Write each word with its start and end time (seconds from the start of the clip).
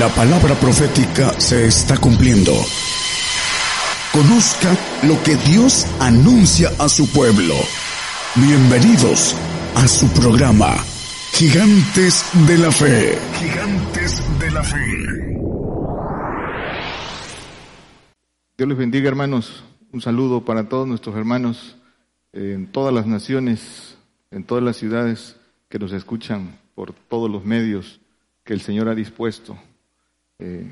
La 0.00 0.08
palabra 0.08 0.54
profética 0.54 1.38
se 1.38 1.66
está 1.66 1.98
cumpliendo. 1.98 2.52
Conozca 4.14 4.74
lo 5.06 5.22
que 5.22 5.36
Dios 5.36 5.86
anuncia 6.00 6.70
a 6.78 6.88
su 6.88 7.06
pueblo. 7.12 7.52
Bienvenidos 8.34 9.36
a 9.74 9.86
su 9.86 10.08
programa, 10.14 10.74
Gigantes 11.34 12.24
de 12.48 12.56
la 12.56 12.72
Fe. 12.72 13.18
Gigantes 13.40 14.22
de 14.38 14.50
la 14.50 14.62
Fe. 14.62 15.36
Dios 18.56 18.68
les 18.70 18.78
bendiga 18.78 19.06
hermanos. 19.06 19.64
Un 19.92 20.00
saludo 20.00 20.46
para 20.46 20.66
todos 20.66 20.88
nuestros 20.88 21.14
hermanos 21.14 21.76
en 22.32 22.72
todas 22.72 22.94
las 22.94 23.06
naciones, 23.06 23.98
en 24.30 24.44
todas 24.44 24.64
las 24.64 24.78
ciudades 24.78 25.36
que 25.68 25.78
nos 25.78 25.92
escuchan 25.92 26.58
por 26.74 26.94
todos 26.94 27.30
los 27.30 27.44
medios 27.44 28.00
que 28.44 28.54
el 28.54 28.62
Señor 28.62 28.88
ha 28.88 28.94
dispuesto. 28.94 29.58
Eh, 30.42 30.70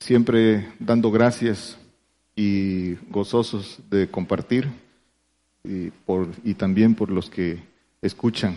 siempre 0.00 0.68
dando 0.80 1.12
gracias 1.12 1.78
y 2.34 2.96
gozosos 3.08 3.78
de 3.88 4.10
compartir 4.10 4.68
y, 5.62 5.90
por, 5.90 6.28
y 6.42 6.54
también 6.54 6.96
por 6.96 7.10
los 7.10 7.30
que 7.30 7.62
escuchan, 8.02 8.56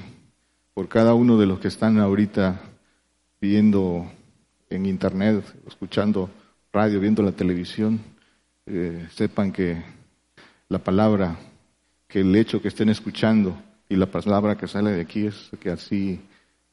por 0.74 0.88
cada 0.88 1.14
uno 1.14 1.38
de 1.38 1.46
los 1.46 1.60
que 1.60 1.68
están 1.68 2.00
ahorita 2.00 2.60
viendo 3.40 4.12
en 4.72 4.88
internet, 4.88 5.46
escuchando 5.68 6.32
radio, 6.74 7.00
viendo 7.00 7.22
la 7.22 7.32
televisión, 7.32 8.02
eh, 8.66 9.08
sepan 9.14 9.52
que 9.52 9.84
la 10.68 10.80
palabra, 10.80 11.38
que 12.08 12.22
el 12.22 12.36
hecho 12.36 12.60
que 12.60 12.70
estén 12.70 12.90
escuchando 12.90 13.56
y 13.88 13.98
la 13.98 14.08
palabra 14.08 14.58
que 14.58 14.68
sale 14.68 14.92
de 14.92 15.02
aquí 15.02 15.28
es 15.28 15.52
que 15.60 15.70
así 15.70 16.20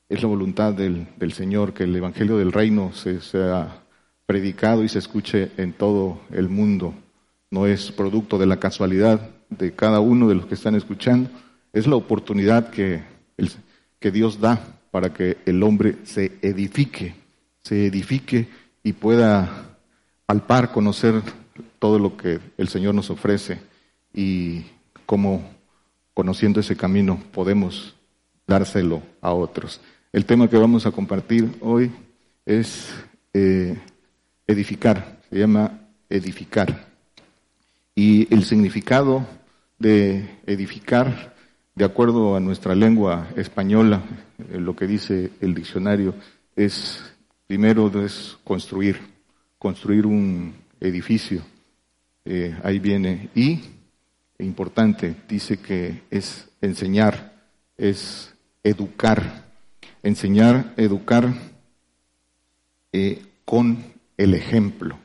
es 0.08 0.22
la 0.22 0.28
voluntad 0.28 0.72
del, 0.72 1.06
del 1.16 1.32
Señor, 1.32 1.72
que 1.72 1.84
el 1.84 1.96
Evangelio 1.96 2.36
del 2.36 2.52
Reino 2.52 2.92
se 2.92 3.20
sea 3.20 3.82
predicado 4.26 4.84
y 4.84 4.88
se 4.88 4.98
escuche 4.98 5.50
en 5.56 5.72
todo 5.72 6.20
el 6.30 6.48
mundo. 6.48 6.94
No 7.50 7.66
es 7.66 7.92
producto 7.92 8.38
de 8.38 8.46
la 8.46 8.58
casualidad 8.58 9.30
de 9.50 9.72
cada 9.72 10.00
uno 10.00 10.28
de 10.28 10.34
los 10.34 10.46
que 10.46 10.54
están 10.54 10.74
escuchando, 10.74 11.30
es 11.72 11.86
la 11.86 11.96
oportunidad 11.96 12.70
que, 12.70 13.02
el, 13.36 13.50
que 13.98 14.10
Dios 14.10 14.40
da 14.40 14.60
para 14.90 15.12
que 15.12 15.38
el 15.44 15.62
hombre 15.62 15.96
se 16.04 16.32
edifique, 16.40 17.14
se 17.62 17.86
edifique 17.86 18.48
y 18.82 18.92
pueda 18.92 19.76
palpar, 20.26 20.72
conocer 20.72 21.20
todo 21.78 21.98
lo 21.98 22.16
que 22.16 22.40
el 22.56 22.68
Señor 22.68 22.94
nos 22.94 23.10
ofrece 23.10 23.58
y 24.12 24.62
cómo 25.06 25.42
conociendo 26.14 26.60
ese 26.60 26.76
camino 26.76 27.20
podemos 27.32 27.94
dárselo 28.46 29.02
a 29.20 29.32
otros. 29.32 29.80
El 30.14 30.26
tema 30.26 30.48
que 30.48 30.56
vamos 30.56 30.86
a 30.86 30.92
compartir 30.92 31.56
hoy 31.60 31.90
es 32.46 32.94
eh, 33.32 33.76
edificar, 34.46 35.18
se 35.28 35.40
llama 35.40 35.80
edificar. 36.08 36.86
Y 37.96 38.32
el 38.32 38.44
significado 38.44 39.26
de 39.76 40.38
edificar, 40.46 41.34
de 41.74 41.84
acuerdo 41.84 42.36
a 42.36 42.38
nuestra 42.38 42.76
lengua 42.76 43.26
española, 43.34 44.04
eh, 44.38 44.60
lo 44.60 44.76
que 44.76 44.86
dice 44.86 45.32
el 45.40 45.52
diccionario, 45.52 46.14
es, 46.54 47.02
primero 47.48 47.90
es 48.00 48.38
construir, 48.44 49.00
construir 49.58 50.06
un 50.06 50.54
edificio. 50.78 51.42
Eh, 52.24 52.56
ahí 52.62 52.78
viene. 52.78 53.30
Y, 53.34 53.62
importante, 54.38 55.16
dice 55.28 55.56
que 55.56 56.02
es 56.08 56.48
enseñar, 56.60 57.32
es 57.76 58.32
educar. 58.62 59.43
Enseñar, 60.04 60.74
educar 60.76 61.32
eh, 62.92 63.22
con 63.46 63.82
el 64.18 64.34
ejemplo. 64.34 64.98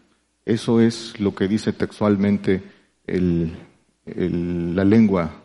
Eso 0.43 0.81
es 0.81 1.17
lo 1.21 1.33
que 1.33 1.47
dice 1.47 1.71
textualmente 1.71 2.61
la 3.07 4.83
lengua 4.83 5.43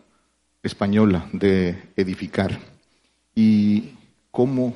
española 0.61 1.29
de 1.33 1.85
edificar. 1.95 2.59
Y 3.33 3.93
cómo 4.33 4.75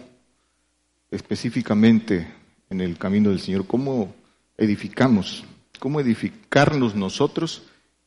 específicamente 1.11 2.29
en 2.71 2.81
el 2.81 2.99
camino 2.99 3.31
del 3.31 3.41
Señor, 3.41 3.67
cómo 3.67 4.15
edificamos, 4.57 5.45
cómo 5.81 5.99
edificarnos 6.01 6.95
nosotros 6.95 7.65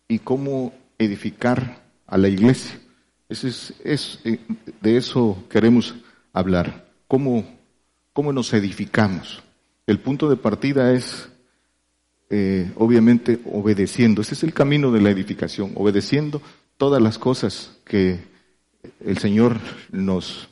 y 0.08 0.20
cómo 0.20 0.74
edificar 0.98 1.84
a 2.08 2.18
la 2.18 2.30
iglesia. 2.30 2.80
es, 3.28 3.74
es, 3.84 4.20
eh, 4.24 4.40
de 4.82 4.96
eso 4.96 5.44
queremos 5.50 5.96
hablar, 6.34 6.88
cómo, 7.08 7.46
cómo 8.14 8.34
nos 8.34 8.54
edificamos. 8.54 9.44
El 9.88 10.00
punto 10.00 10.30
de 10.30 10.38
partida 10.38 10.94
es, 10.94 11.30
eh, 12.30 12.72
obviamente, 12.76 13.40
obedeciendo. 13.46 14.22
Ese 14.22 14.36
es 14.36 14.44
el 14.44 14.54
camino 14.54 14.92
de 14.92 15.02
la 15.02 15.10
edificación, 15.10 15.72
obedeciendo 15.76 16.42
todas 16.78 17.02
las 17.02 17.18
cosas 17.18 17.78
que 17.84 18.20
el 19.06 19.18
Señor 19.18 19.58
nos, 19.92 20.50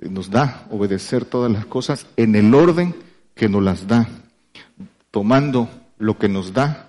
nos 0.00 0.30
da, 0.30 0.66
obedecer 0.70 1.24
todas 1.24 1.50
las 1.50 1.66
cosas 1.66 2.06
en 2.16 2.34
el 2.34 2.54
orden 2.54 2.94
que 3.34 3.48
nos 3.48 3.62
las 3.62 3.86
da, 3.86 4.08
tomando 5.10 5.68
lo 5.98 6.18
que 6.18 6.28
nos 6.28 6.52
da 6.52 6.88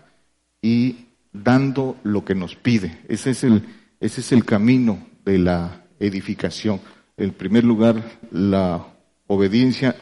y 0.62 1.08
dando 1.32 1.98
lo 2.04 2.24
que 2.24 2.36
nos 2.36 2.56
pide. 2.56 3.00
Ese 3.08 3.32
es 3.32 3.44
el, 3.44 3.64
ese 4.00 4.22
es 4.22 4.32
el 4.32 4.46
camino 4.46 5.00
de 5.26 5.40
la 5.40 5.86
edificación. 6.00 6.80
En 7.18 7.32
primer 7.32 7.64
lugar, 7.64 8.04
la 8.32 8.86
obediencia 9.28 9.96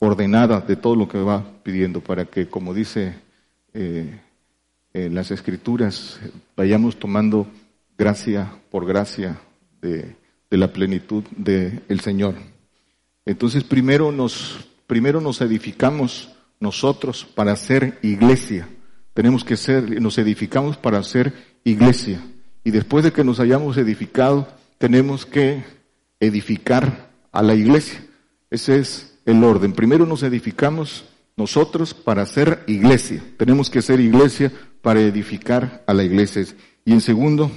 ordenada 0.00 0.60
de 0.60 0.76
todo 0.76 0.96
lo 0.96 1.08
que 1.08 1.18
va 1.18 1.44
pidiendo, 1.62 2.00
para 2.00 2.26
que, 2.26 2.48
como 2.48 2.74
dice 2.74 3.14
eh, 3.74 4.20
en 4.92 5.14
las 5.14 5.30
escrituras, 5.30 6.20
vayamos 6.56 6.98
tomando 6.98 7.46
gracia 7.96 8.52
por 8.70 8.86
gracia 8.86 9.38
de, 9.80 10.16
la 10.50 10.72
plenitud 10.72 11.24
del 11.36 12.00
Señor. 12.00 12.34
Entonces, 13.26 13.64
primero 13.64 14.12
nos, 14.12 14.68
primero 14.86 15.20
nos 15.20 15.40
edificamos 15.40 16.30
nosotros 16.60 17.26
para 17.34 17.54
ser 17.56 17.98
iglesia. 18.02 18.68
Tenemos 19.14 19.44
que 19.44 19.56
ser, 19.56 20.00
nos 20.00 20.16
edificamos 20.16 20.76
para 20.76 21.02
ser 21.02 21.32
iglesia. 21.64 22.20
Y 22.64 22.70
después 22.70 23.04
de 23.04 23.12
que 23.12 23.24
nos 23.24 23.40
hayamos 23.40 23.76
edificado, 23.76 24.48
tenemos 24.78 25.26
que 25.26 25.64
edificar 26.20 27.10
a 27.32 27.42
la 27.42 27.54
iglesia. 27.54 28.04
Ese 28.50 28.78
es 28.78 29.18
el 29.24 29.44
orden. 29.44 29.72
Primero 29.72 30.06
nos 30.06 30.22
edificamos 30.22 31.04
nosotros 31.36 31.94
para 31.94 32.26
ser 32.26 32.64
iglesia. 32.66 33.22
Tenemos 33.36 33.70
que 33.70 33.82
ser 33.82 34.00
iglesia 34.00 34.52
para 34.82 35.00
edificar 35.00 35.84
a 35.86 35.94
la 35.94 36.02
iglesia. 36.02 36.44
Y 36.84 36.92
en 36.92 37.00
segundo, 37.00 37.50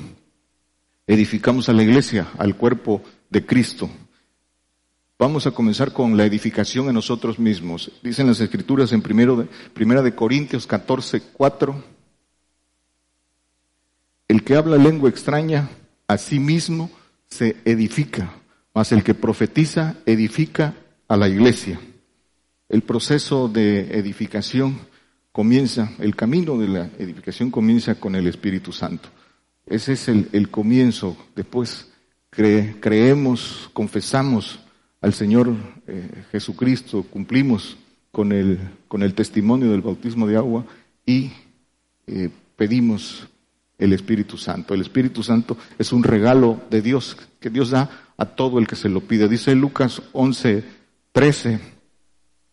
edificamos 1.08 1.70
a 1.70 1.74
la 1.74 1.84
iglesia, 1.84 2.28
al 2.38 2.56
cuerpo 2.56 3.02
de 3.30 3.46
Cristo. 3.46 3.90
Vamos 5.18 5.46
a 5.46 5.52
comenzar 5.52 5.94
con 5.94 6.18
la 6.18 6.26
edificación 6.26 6.88
en 6.88 6.96
nosotros 6.96 7.38
mismos. 7.38 7.92
Dicen 8.02 8.28
las 8.28 8.40
escrituras 8.40 8.92
en 8.92 9.02
primero 9.02 9.36
de, 9.36 9.48
primera 9.74 10.02
de 10.02 10.16
Corintios 10.16 10.66
14, 10.66 11.22
4. 11.34 11.84
El 14.28 14.44
que 14.44 14.56
habla 14.56 14.78
lengua 14.78 15.10
extraña 15.10 15.70
a 16.08 16.18
sí 16.18 16.40
mismo 16.40 16.90
se 17.28 17.56
edifica, 17.66 18.34
mas 18.74 18.92
el 18.92 19.04
que 19.04 19.14
profetiza 19.14 19.98
edifica 20.06 20.76
a 21.08 21.18
la 21.18 21.28
iglesia. 21.28 21.80
El 22.70 22.84
proceso 22.84 23.50
de 23.50 23.98
edificación 23.98 24.80
comienza, 25.32 25.92
el 26.00 26.16
camino 26.16 26.58
de 26.58 26.68
la 26.68 26.90
edificación 26.98 27.52
comienza 27.52 27.96
con 27.96 28.16
el 28.16 28.28
Espíritu 28.28 28.72
Santo. 28.72 29.10
Ese 29.66 29.94
es 29.94 30.08
el, 30.08 30.50
comienzo. 30.50 31.18
Después 31.36 31.92
creemos, 32.30 33.70
confesamos 33.74 34.60
al 35.02 35.14
Señor 35.14 35.54
eh, 35.88 36.24
Jesucristo, 36.32 37.04
cumplimos 37.04 37.78
con 38.12 38.32
el, 38.32 39.14
testimonio 39.16 39.72
del 39.72 39.82
bautismo 39.82 40.28
de 40.28 40.38
agua 40.38 40.66
y 41.06 41.32
eh, 42.08 42.30
pedimos 42.56 43.28
el 43.78 43.94
Espíritu 43.94 44.38
Santo. 44.38 44.74
El 44.74 44.82
Espíritu 44.82 45.24
Santo 45.24 45.58
es 45.80 45.92
un 45.92 46.04
regalo 46.04 46.62
de 46.70 46.82
Dios 46.82 47.18
que 47.40 47.50
Dios 47.50 47.72
da 47.72 47.90
a 48.22 48.26
todo 48.26 48.60
el 48.60 48.68
que 48.68 48.76
se 48.76 48.88
lo 48.88 49.02
pide. 49.02 49.28
Dice 49.28 49.56
Lucas 49.56 50.00
11, 50.12 50.64
13, 51.12 51.60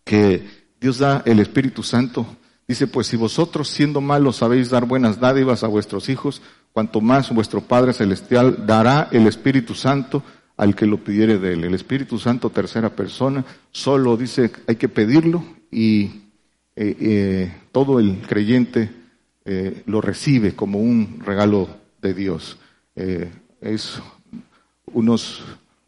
que 0.03 0.43
Dios 0.81 0.97
da 0.97 1.23
el 1.27 1.41
Espíritu 1.41 1.83
Santo. 1.83 2.27
Dice, 2.67 2.87
pues 2.87 3.07
si 3.07 3.19
vosotros 3.19 3.69
siendo 3.69 4.01
malos 4.01 4.37
sabéis 4.37 4.71
dar 4.71 4.87
buenas 4.87 5.21
dádivas 5.21 5.65
a 5.65 5.69
vuestros 5.69 6.09
hijos, 6.09 6.41
cuanto 6.73 7.03
más 7.03 7.31
vuestro 7.35 7.61
Padre 7.61 7.93
Celestial 7.93 8.65
dará 8.67 9.09
el 9.13 9.27
Espíritu 9.27 9.75
Santo 9.75 10.23
al 10.57 10.75
que 10.75 10.87
lo 10.87 11.05
pidiere 11.05 11.39
de 11.39 11.53
él. 11.53 11.65
El 11.65 11.75
Espíritu 11.75 12.19
Santo, 12.19 12.49
tercera 12.49 12.89
persona, 12.89 13.45
solo 13.71 14.17
dice 14.17 14.51
hay 14.67 14.77
que 14.77 14.89
pedirlo 14.89 15.45
y 15.71 16.05
eh, 16.77 16.97
eh, 16.99 17.53
todo 17.73 18.01
el 18.01 18.23
creyente 18.27 18.91
eh, 19.45 19.83
lo 19.85 20.01
recibe 20.01 20.55
como 20.55 20.79
un 20.79 21.21
regalo 21.23 21.69
de 22.01 22.15
Dios. 22.15 22.57
es, 23.61 24.01
unos 24.95 25.43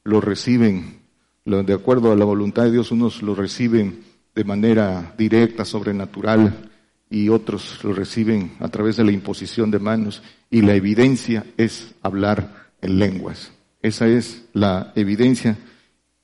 lo 0.05 0.21
reciben 0.21 1.01
de 1.45 1.75
acuerdo 1.75 2.13
a 2.13 2.17
la 2.17 2.25
voluntad 2.25 2.65
de 2.65 2.73
Dios, 2.73 2.93
unos 2.93 3.23
lo 3.23 3.35
reciben 3.35 4.05
de 4.35 4.45
manera 4.45 5.15
directa, 5.19 5.65
sobrenatural, 5.65 6.71
y 7.09 7.29
otros 7.29 7.83
lo 7.83 7.93
reciben 7.93 8.53
a 8.61 8.69
través 8.69 8.97
de 8.97 9.05
la 9.05 9.11
imposición 9.11 9.71
de 9.71 9.81
manos, 9.81 10.23
y 10.49 10.63
la 10.63 10.75
evidencia 10.75 11.45
es 11.57 11.95
hablar 12.03 12.71
en 12.81 12.99
lenguas. 12.99 13.51
Esa 13.83 14.07
es 14.07 14.45
la 14.53 14.93
evidencia 14.95 15.59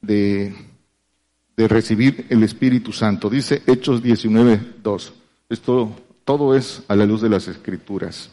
de, 0.00 0.54
de 1.56 1.68
recibir 1.68 2.26
el 2.28 2.44
Espíritu 2.44 2.92
Santo. 2.92 3.28
Dice 3.28 3.62
Hechos 3.66 4.02
19, 4.02 4.60
2. 4.82 5.14
Esto 5.48 5.90
todo 6.24 6.54
es 6.54 6.82
a 6.86 6.94
la 6.94 7.06
luz 7.06 7.22
de 7.22 7.30
las 7.30 7.48
Escrituras. 7.48 8.30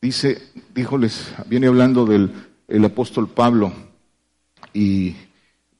Dice, 0.00 0.42
díjoles, 0.74 1.32
viene 1.46 1.66
hablando 1.66 2.06
del 2.06 2.30
el 2.68 2.84
apóstol 2.84 3.28
Pablo 3.28 3.72
y 4.72 5.16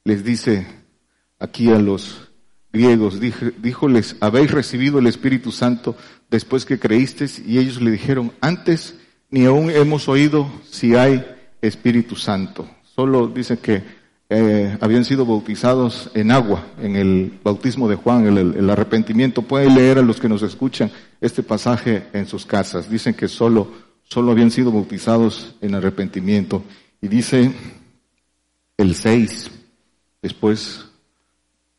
les 0.03 0.23
dice 0.23 0.67
aquí 1.37 1.69
a 1.69 1.79
los 1.79 2.29
griegos, 2.73 3.19
díjoles, 3.19 4.15
habéis 4.19 4.51
recibido 4.51 4.99
el 4.99 5.07
Espíritu 5.07 5.51
Santo 5.51 5.95
después 6.29 6.65
que 6.65 6.79
creísteis 6.79 7.39
y 7.39 7.57
ellos 7.57 7.81
le 7.81 7.91
dijeron, 7.91 8.31
antes 8.41 8.95
ni 9.29 9.45
aún 9.45 9.69
hemos 9.69 10.09
oído 10.09 10.51
si 10.69 10.95
hay 10.95 11.25
Espíritu 11.61 12.15
Santo. 12.15 12.67
Solo 12.95 13.27
dice 13.27 13.59
que 13.59 13.83
eh, 14.29 14.77
habían 14.81 15.05
sido 15.05 15.25
bautizados 15.25 16.11
en 16.13 16.31
agua, 16.31 16.65
en 16.81 16.95
el 16.95 17.39
bautismo 17.43 17.87
de 17.87 17.95
Juan, 17.95 18.27
el, 18.27 18.37
el 18.55 18.69
arrepentimiento. 18.69 19.41
Pueden 19.41 19.75
leer 19.75 19.97
a 19.97 20.03
los 20.03 20.19
que 20.19 20.29
nos 20.29 20.43
escuchan 20.43 20.91
este 21.21 21.41
pasaje 21.41 22.03
en 22.13 22.27
sus 22.27 22.45
casas. 22.45 22.89
Dicen 22.89 23.13
que 23.13 23.27
solo, 23.27 23.71
solo 24.09 24.31
habían 24.31 24.51
sido 24.51 24.71
bautizados 24.71 25.55
en 25.61 25.75
arrepentimiento. 25.75 26.63
Y 27.01 27.07
dice 27.07 27.51
el 28.77 28.95
6, 28.95 29.51
después 30.21 30.85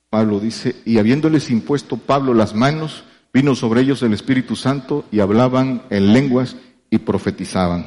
Pablo 0.09 0.41
dice, 0.41 0.77
y 0.85 0.99
habiéndoles 0.99 1.51
impuesto 1.51 1.97
Pablo 1.97 2.33
las 2.33 2.55
manos, 2.55 3.05
vino 3.33 3.55
sobre 3.55 3.83
ellos 3.83 4.03
el 4.03 4.13
Espíritu 4.13 4.57
Santo 4.57 5.05
y 5.11 5.21
hablaban 5.21 5.83
en 5.91 6.13
lenguas 6.13 6.57
y 6.89 6.99
profetizaban. 6.99 7.87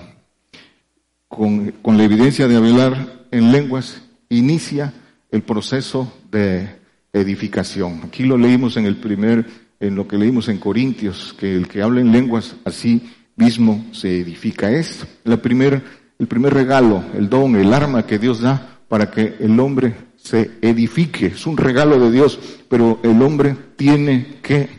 Con, 1.28 1.72
con 1.82 1.98
la 1.98 2.04
evidencia 2.04 2.48
de 2.48 2.56
hablar 2.56 3.26
en 3.32 3.52
lenguas, 3.52 4.02
inicia 4.30 4.94
el 5.32 5.42
proceso 5.42 6.14
de 6.32 6.76
edificación. 7.12 8.02
Aquí 8.04 8.24
lo 8.24 8.38
leímos 8.38 8.78
en 8.78 8.86
el 8.86 8.98
primer, 8.98 9.46
en 9.80 9.96
lo 9.96 10.08
que 10.08 10.18
leímos 10.18 10.48
en 10.48 10.60
Corintios, 10.60 11.36
que 11.38 11.56
el 11.56 11.68
que 11.68 11.82
habla 11.82 12.02
en 12.02 12.12
lenguas 12.12 12.56
así 12.66 13.02
mismo 13.36 13.86
se 13.92 14.20
edifica. 14.20 14.72
Es 14.72 15.06
la 15.24 15.38
primer, 15.38 15.82
el 16.20 16.28
primer 16.28 16.54
regalo, 16.54 17.04
el 17.16 17.30
don, 17.30 17.56
el 17.56 17.74
arma 17.74 18.06
que 18.06 18.20
Dios 18.20 18.42
da 18.42 18.80
para 18.88 19.10
que 19.10 19.36
el 19.40 19.60
hombre 19.60 19.96
se 20.16 20.52
edifique. 20.62 21.28
Es 21.28 21.46
un 21.46 21.58
regalo 21.58 22.00
de 22.00 22.12
Dios, 22.12 22.40
pero 22.70 23.00
el 23.04 23.22
hombre 23.22 23.56
tiene 23.76 24.38
que 24.42 24.70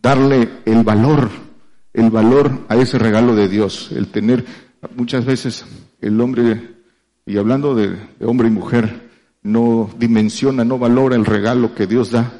darle 0.00 0.48
el 0.64 0.82
valor, 0.82 1.30
el 1.92 2.10
valor 2.10 2.66
a 2.68 2.76
ese 2.76 2.98
regalo 2.98 3.34
de 3.34 3.48
Dios, 3.48 3.90
el 3.92 4.08
tener 4.08 4.44
muchas 4.96 5.24
veces 5.24 5.64
el 6.00 6.20
hombre, 6.20 6.74
y 7.24 7.36
hablando 7.36 7.74
de, 7.74 7.96
hombre 8.20 8.48
y 8.48 8.50
mujer, 8.50 9.10
no 9.42 9.90
dimensiona, 9.98 10.64
no 10.64 10.78
valora 10.78 11.16
el 11.16 11.24
regalo 11.24 11.74
que 11.74 11.86
Dios 11.86 12.10
da 12.10 12.32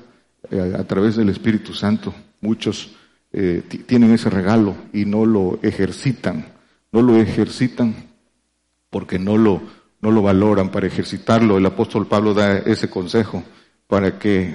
eh, 0.51 0.75
a 0.79 0.85
través 0.85 1.17
del 1.17 1.29
Espíritu 1.29 1.73
Santo. 1.73 2.13
Muchos 2.41 2.93
eh, 3.33 3.63
tienen 3.87 4.13
ese 4.13 4.31
regalo 4.31 4.75
y 4.93 5.05
no 5.05 5.25
lo 5.25 5.59
ejercitan, 5.63 6.47
no 6.93 7.03
lo 7.03 7.17
ejercitan 7.17 7.95
porque 8.91 9.19
no 9.19 9.39
lo, 9.39 9.63
no 10.03 10.11
lo 10.11 10.23
valoran 10.23 10.71
para 10.71 10.87
ejercitarlo. 10.87 11.57
El 11.57 11.67
apóstol 11.67 12.07
Pablo 12.07 12.35
da 12.35 12.59
ese 12.59 12.91
consejo 12.91 13.43
para 13.87 14.19
que 14.19 14.55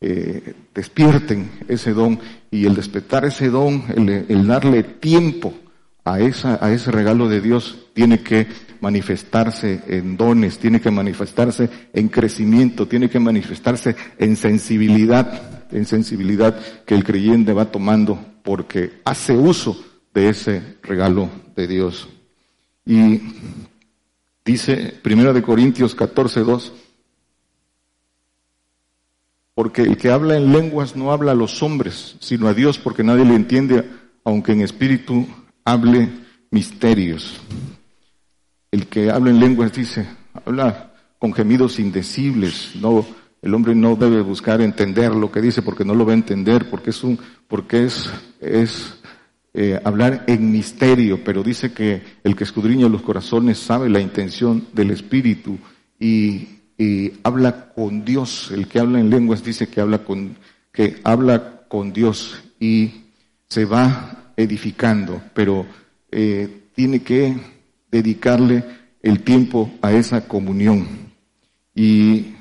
eh, 0.00 0.54
despierten 0.74 1.50
ese 1.68 1.92
don 1.92 2.18
y 2.50 2.66
el 2.66 2.74
despertar 2.74 3.24
ese 3.24 3.48
don, 3.48 3.84
el, 3.96 4.46
darle 4.46 4.82
tiempo 4.82 5.54
a, 6.04 6.20
esa, 6.20 6.58
a 6.64 6.72
ese 6.72 6.90
regalo 6.90 7.28
de 7.28 7.40
Dios, 7.40 7.86
tiene 7.94 8.20
que 8.20 8.46
manifestarse 8.80 9.80
en 9.86 10.16
dones, 10.16 10.58
tiene 10.58 10.80
que 10.80 10.90
manifestarse 10.90 11.70
en 11.92 12.08
crecimiento, 12.08 12.86
tiene 12.86 13.08
que 13.08 13.18
manifestarse 13.18 13.96
en 14.18 14.36
sensibilidad, 14.36 15.63
en 15.70 15.86
sensibilidad 15.86 16.58
que 16.84 16.94
el 16.94 17.04
creyente 17.04 17.52
va 17.52 17.70
tomando 17.70 18.18
porque 18.42 19.00
hace 19.04 19.32
uso 19.32 19.82
de 20.12 20.28
ese 20.28 20.78
regalo 20.82 21.28
de 21.56 21.66
Dios. 21.66 22.08
Y 22.86 23.20
dice 24.44 24.94
Primera 25.02 25.32
de 25.32 25.42
Corintios 25.42 25.94
14, 25.94 26.40
2, 26.40 26.72
porque 29.54 29.82
el 29.82 29.96
que 29.96 30.10
habla 30.10 30.36
en 30.36 30.52
lenguas 30.52 30.96
no 30.96 31.12
habla 31.12 31.32
a 31.32 31.36
los 31.36 31.62
hombres, 31.62 32.16
sino 32.20 32.48
a 32.48 32.54
Dios, 32.54 32.78
porque 32.78 33.04
nadie 33.04 33.24
le 33.24 33.34
entiende, 33.34 33.88
aunque 34.24 34.52
en 34.52 34.62
espíritu 34.62 35.26
hable 35.64 36.08
misterios. 36.50 37.40
El 38.70 38.88
que 38.88 39.10
habla 39.10 39.30
en 39.30 39.40
lenguas 39.40 39.72
dice, 39.72 40.06
habla 40.44 40.92
con 41.18 41.32
gemidos 41.32 41.78
indecibles, 41.78 42.72
no, 42.74 43.06
el 43.44 43.52
hombre 43.52 43.74
no 43.74 43.94
debe 43.94 44.22
buscar 44.22 44.62
entender 44.62 45.14
lo 45.14 45.30
que 45.30 45.42
dice 45.42 45.60
porque 45.60 45.84
no 45.84 45.94
lo 45.94 46.06
va 46.06 46.12
a 46.12 46.16
entender, 46.16 46.70
porque 46.70 46.90
es 46.90 47.04
un, 47.04 47.18
porque 47.46 47.84
es, 47.84 48.10
es 48.40 48.96
eh, 49.52 49.78
hablar 49.84 50.24
en 50.26 50.50
misterio, 50.50 51.22
pero 51.22 51.42
dice 51.42 51.74
que 51.74 52.02
el 52.24 52.34
que 52.36 52.44
escudriña 52.44 52.88
los 52.88 53.02
corazones 53.02 53.58
sabe 53.58 53.90
la 53.90 54.00
intención 54.00 54.66
del 54.72 54.92
Espíritu 54.92 55.58
y 56.00 56.48
habla 57.22 57.72
con 57.74 58.02
Dios. 58.02 58.50
El 58.50 58.66
que 58.66 58.80
habla 58.80 58.98
en 58.98 59.10
lenguas 59.10 59.44
dice 59.44 59.68
que 59.68 59.82
habla 59.82 59.98
con, 59.98 60.36
que 60.72 60.96
habla 61.04 61.66
con 61.68 61.92
Dios 61.92 62.42
y 62.58 63.04
se 63.46 63.66
va 63.66 64.32
edificando, 64.38 65.20
pero 65.34 65.66
eh, 66.10 66.62
tiene 66.74 67.02
que 67.02 67.36
dedicarle 67.90 68.64
el 69.02 69.20
tiempo 69.20 69.70
a 69.82 69.92
esa 69.92 70.26
comunión. 70.26 70.88
Y 71.74 72.34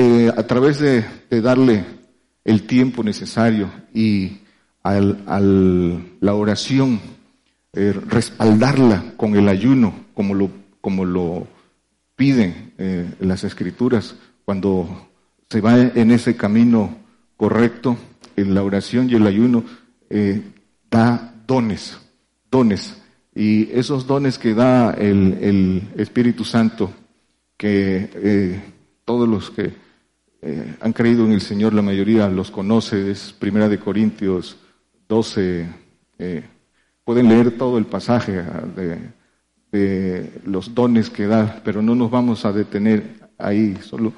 eh, 0.00 0.28
a 0.28 0.46
través 0.46 0.78
de, 0.78 1.04
darle 1.42 1.84
el 2.44 2.68
tiempo 2.68 3.02
necesario 3.02 3.68
y 3.92 4.38
al, 4.84 6.04
la 6.20 6.34
oración, 6.34 7.00
eh, 7.72 7.92
respaldarla 8.06 9.14
con 9.16 9.34
el 9.34 9.48
ayuno, 9.48 9.92
como 10.14 10.36
lo, 10.36 10.50
como 10.80 11.04
lo 11.04 11.48
piden 12.14 12.74
eh, 12.78 13.10
las 13.18 13.42
escrituras 13.42 14.14
cuando 14.44 15.08
se 15.50 15.60
va 15.60 15.76
en 15.80 16.12
ese 16.12 16.36
camino 16.36 16.96
correcto, 17.36 17.96
en 18.36 18.54
la 18.54 18.62
oración 18.62 19.10
y 19.10 19.16
el 19.16 19.26
ayuno, 19.26 19.64
da 20.88 21.34
dones, 21.44 21.98
dones. 22.48 23.02
Y 23.34 23.68
esos 23.72 24.06
dones 24.06 24.38
que 24.38 24.54
da 24.54 24.92
el, 24.92 25.88
Espíritu 25.96 26.44
Santo, 26.44 26.92
que 27.56 28.62
todos 29.04 29.28
los 29.28 29.50
que 29.50 29.87
han 30.80 30.92
creído 30.92 31.24
en 31.24 31.32
el 31.32 31.40
Señor, 31.40 31.74
la 31.74 31.82
mayoría 31.82 32.28
los 32.28 32.50
conoce, 32.50 33.10
es 33.10 33.32
Primera 33.32 33.68
de 33.68 33.78
Corintios 33.78 34.56
12, 35.08 35.66
pueden 37.04 37.28
leer 37.28 37.58
todo 37.58 37.78
el 37.78 37.86
pasaje 37.86 38.38
ah, 38.38 38.64
de, 38.76 38.98
de 39.72 40.30
los 40.44 40.74
dones 40.74 41.10
que 41.10 41.26
da, 41.26 41.60
pero 41.64 41.82
no 41.82 41.94
nos 41.94 42.10
vamos 42.10 42.44
a 42.44 42.52
detener 42.52 43.30
ahí, 43.38 43.76
solo 43.82 44.12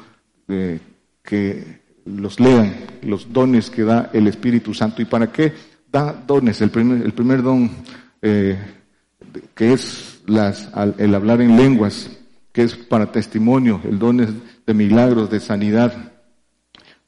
que 1.22 1.80
los 2.04 2.40
lean, 2.40 2.74
los 3.02 3.32
dones 3.32 3.70
que 3.70 3.84
da 3.84 4.10
el 4.12 4.26
Espíritu 4.26 4.74
Santo. 4.74 5.02
¿Y 5.02 5.04
para 5.04 5.30
qué 5.30 5.52
da 5.90 6.12
dones? 6.12 6.60
El 6.60 6.70
primer, 6.70 7.02
el 7.02 7.12
primer 7.12 7.42
don, 7.42 7.70
eh, 8.22 8.58
que 9.54 9.72
es 9.72 10.22
las, 10.26 10.70
el 10.98 11.14
hablar 11.14 11.40
en 11.40 11.56
lenguas, 11.56 12.10
que 12.52 12.62
es 12.62 12.74
para 12.74 13.12
testimonio, 13.12 13.80
el 13.84 13.98
don 13.98 14.20
es 14.20 14.30
de 14.66 14.74
milagros, 14.74 15.30
de 15.30 15.40
sanidad, 15.40 16.12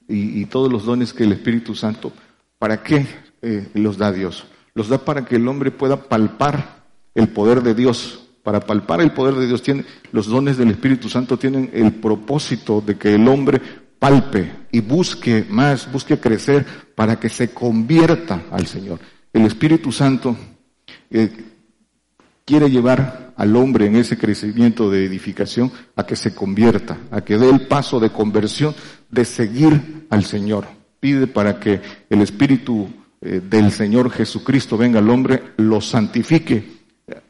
y, 0.09 0.45
todos 0.47 0.71
los 0.71 0.85
dones 0.85 1.15
que 1.15 1.25
el 1.25 1.33
Espíritu 1.33 1.75
Santo, 1.75 2.13
¿para 2.59 2.83
qué 2.83 3.07
eh, 3.41 3.69
los 3.73 3.97
da 3.97 4.13
Dios? 4.13 4.45
Los 4.75 4.89
da 4.89 4.99
para 4.99 5.25
que 5.25 5.37
el 5.37 5.49
hombre 5.49 5.71
pueda 5.71 6.09
palpar 6.09 6.83
el 7.15 7.29
poder 7.29 7.63
de 7.63 7.75
Dios 7.75 8.23
para 8.43 8.61
palpar 8.61 9.01
el 9.01 9.13
poder 9.13 9.35
de 9.35 9.47
Dios, 9.47 9.63
tiene, 9.63 9.85
los 10.11 10.27
dones 10.27 10.57
del 10.57 10.71
Espíritu 10.71 11.09
Santo 11.09 11.39
tienen 11.39 11.71
el 11.73 11.93
propósito 11.93 12.81
de 12.81 12.97
que 12.97 13.15
el 13.15 13.29
hombre 13.29 13.61
palpe 13.99 14.53
y 14.73 14.81
busque 14.81 15.47
más, 15.49 15.91
busque 15.93 16.19
crecer 16.19 16.67
para 16.97 17.21
que 17.21 17.29
se 17.29 17.51
convierta 17.51 18.43
al 18.51 18.67
Señor. 18.67 18.99
El 19.33 19.43
Espíritu 19.47 19.93
Santo 19.93 20.37
eh, 21.11 21.31
quiere 22.45 22.69
llevar 22.69 23.22
al 23.37 23.57
hombre 23.57 23.87
en 23.87 23.97
ese 23.97 24.17
crecimiento 24.17 24.91
de 24.91 25.05
edificación 25.05 25.73
a 25.97 26.05
que 26.05 26.17
se 26.17 26.35
convierta, 26.35 26.99
a 27.11 27.23
que 27.23 27.39
dé 27.39 27.49
el 27.49 27.67
paso 27.67 28.01
de 28.01 28.11
conversión, 28.11 28.75
de 29.11 29.25
seguir 29.25 30.07
al 30.11 30.25
Señor. 30.25 30.67
Pide 31.01 31.27
para 31.27 31.59
que 31.59 31.81
el 32.09 32.21
Espíritu 32.23 32.89
eh, 33.21 33.41
del 33.49 33.73
Señor 33.73 34.11
Jesucristo 34.11 34.77
venga 34.77 34.99
al 34.99 35.11
hombre, 35.11 35.43
lo 35.57 35.81
santifique 35.81 36.83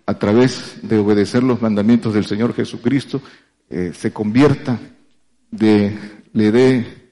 a 0.07 0.15
través 0.15 0.77
de 0.83 0.99
obedecer 0.99 1.43
los 1.43 1.63
mandamientos 1.63 2.15
del 2.15 2.27
Señor 2.27 2.55
Jesucristo, 2.55 3.23
eh, 3.71 3.93
se 3.95 4.13
convierta, 4.13 4.79
de, 5.51 5.99
le 6.33 6.53
dé 6.53 7.03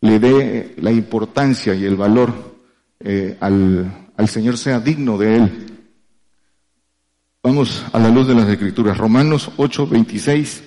le 0.00 0.18
dé 0.18 0.74
la 0.78 0.90
importancia 0.90 1.74
y 1.74 1.84
el 1.84 1.96
valor 1.96 2.56
eh, 3.00 3.36
al, 3.40 4.08
al 4.16 4.28
Señor, 4.28 4.56
sea 4.56 4.80
digno 4.80 5.18
de 5.18 5.36
Él. 5.36 5.66
Vamos 7.42 7.86
a 7.94 7.98
la 7.98 8.10
luz 8.10 8.28
de 8.28 8.34
las 8.34 8.46
Escrituras. 8.50 8.98
Romanos 8.98 9.50
8, 9.56 9.86
26 9.86 10.62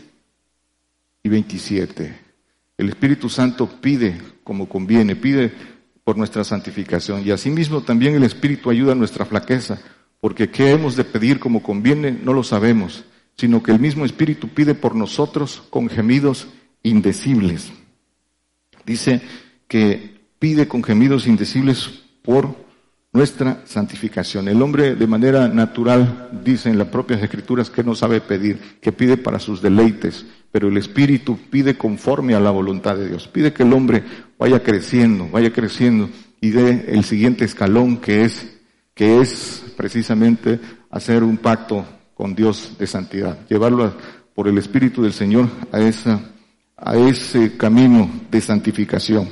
y 1.21 1.29
27. 1.29 2.19
El 2.79 2.89
Espíritu 2.89 3.29
Santo 3.29 3.69
pide 3.79 4.19
como 4.43 4.67
conviene, 4.67 5.15
pide 5.15 5.53
por 6.03 6.17
nuestra 6.17 6.43
santificación. 6.43 7.21
Y 7.23 7.29
asimismo 7.29 7.81
también 7.81 8.15
el 8.15 8.23
Espíritu 8.23 8.71
ayuda 8.71 8.93
a 8.93 8.95
nuestra 8.95 9.23
flaqueza, 9.23 9.79
porque 10.19 10.49
qué 10.49 10.71
hemos 10.71 10.95
de 10.95 11.03
pedir 11.03 11.39
como 11.39 11.61
conviene 11.61 12.11
no 12.11 12.33
lo 12.33 12.43
sabemos, 12.43 13.05
sino 13.37 13.61
que 13.61 13.71
el 13.71 13.79
mismo 13.79 14.03
Espíritu 14.03 14.49
pide 14.49 14.73
por 14.73 14.95
nosotros 14.95 15.61
con 15.69 15.89
gemidos 15.89 16.47
indecibles. 16.81 17.71
Dice 18.83 19.21
que 19.67 20.21
pide 20.39 20.67
con 20.67 20.83
gemidos 20.83 21.27
indecibles 21.27 22.01
por 22.23 22.55
nuestra 23.13 23.61
santificación. 23.65 24.47
El 24.47 24.61
hombre 24.61 24.95
de 24.95 25.07
manera 25.07 25.47
natural 25.47 26.29
dice 26.43 26.69
en 26.69 26.79
las 26.79 26.87
propias 26.87 27.21
escrituras 27.21 27.69
que 27.69 27.83
no 27.83 27.93
sabe 27.93 28.19
pedir, 28.21 28.59
que 28.81 28.91
pide 28.91 29.17
para 29.17 29.39
sus 29.39 29.61
deleites, 29.61 30.25
pero 30.51 30.67
el 30.67 30.77
Espíritu 30.77 31.37
pide 31.49 31.77
conforme 31.77 32.33
a 32.33 32.39
la 32.39 32.49
voluntad 32.49 32.97
de 32.97 33.07
Dios. 33.07 33.27
Pide 33.27 33.53
que 33.53 33.63
el 33.63 33.71
hombre 33.71 34.03
vaya 34.37 34.63
creciendo, 34.63 35.29
vaya 35.29 35.53
creciendo 35.53 36.09
y 36.41 36.49
dé 36.49 36.85
el 36.89 37.03
siguiente 37.03 37.45
escalón 37.45 37.97
que 37.97 38.23
es, 38.23 38.59
que 38.95 39.21
es 39.21 39.63
precisamente 39.77 40.59
hacer 40.89 41.23
un 41.23 41.37
pacto 41.37 41.85
con 42.15 42.33
Dios 42.33 42.75
de 42.79 42.87
santidad, 42.87 43.47
llevarlo 43.47 43.95
por 44.33 44.47
el 44.47 44.57
Espíritu 44.57 45.03
del 45.03 45.13
Señor 45.13 45.49
a 45.71 45.79
esa, 45.79 46.19
a 46.75 46.97
ese 46.97 47.57
camino 47.57 48.09
de 48.31 48.41
santificación. 48.41 49.29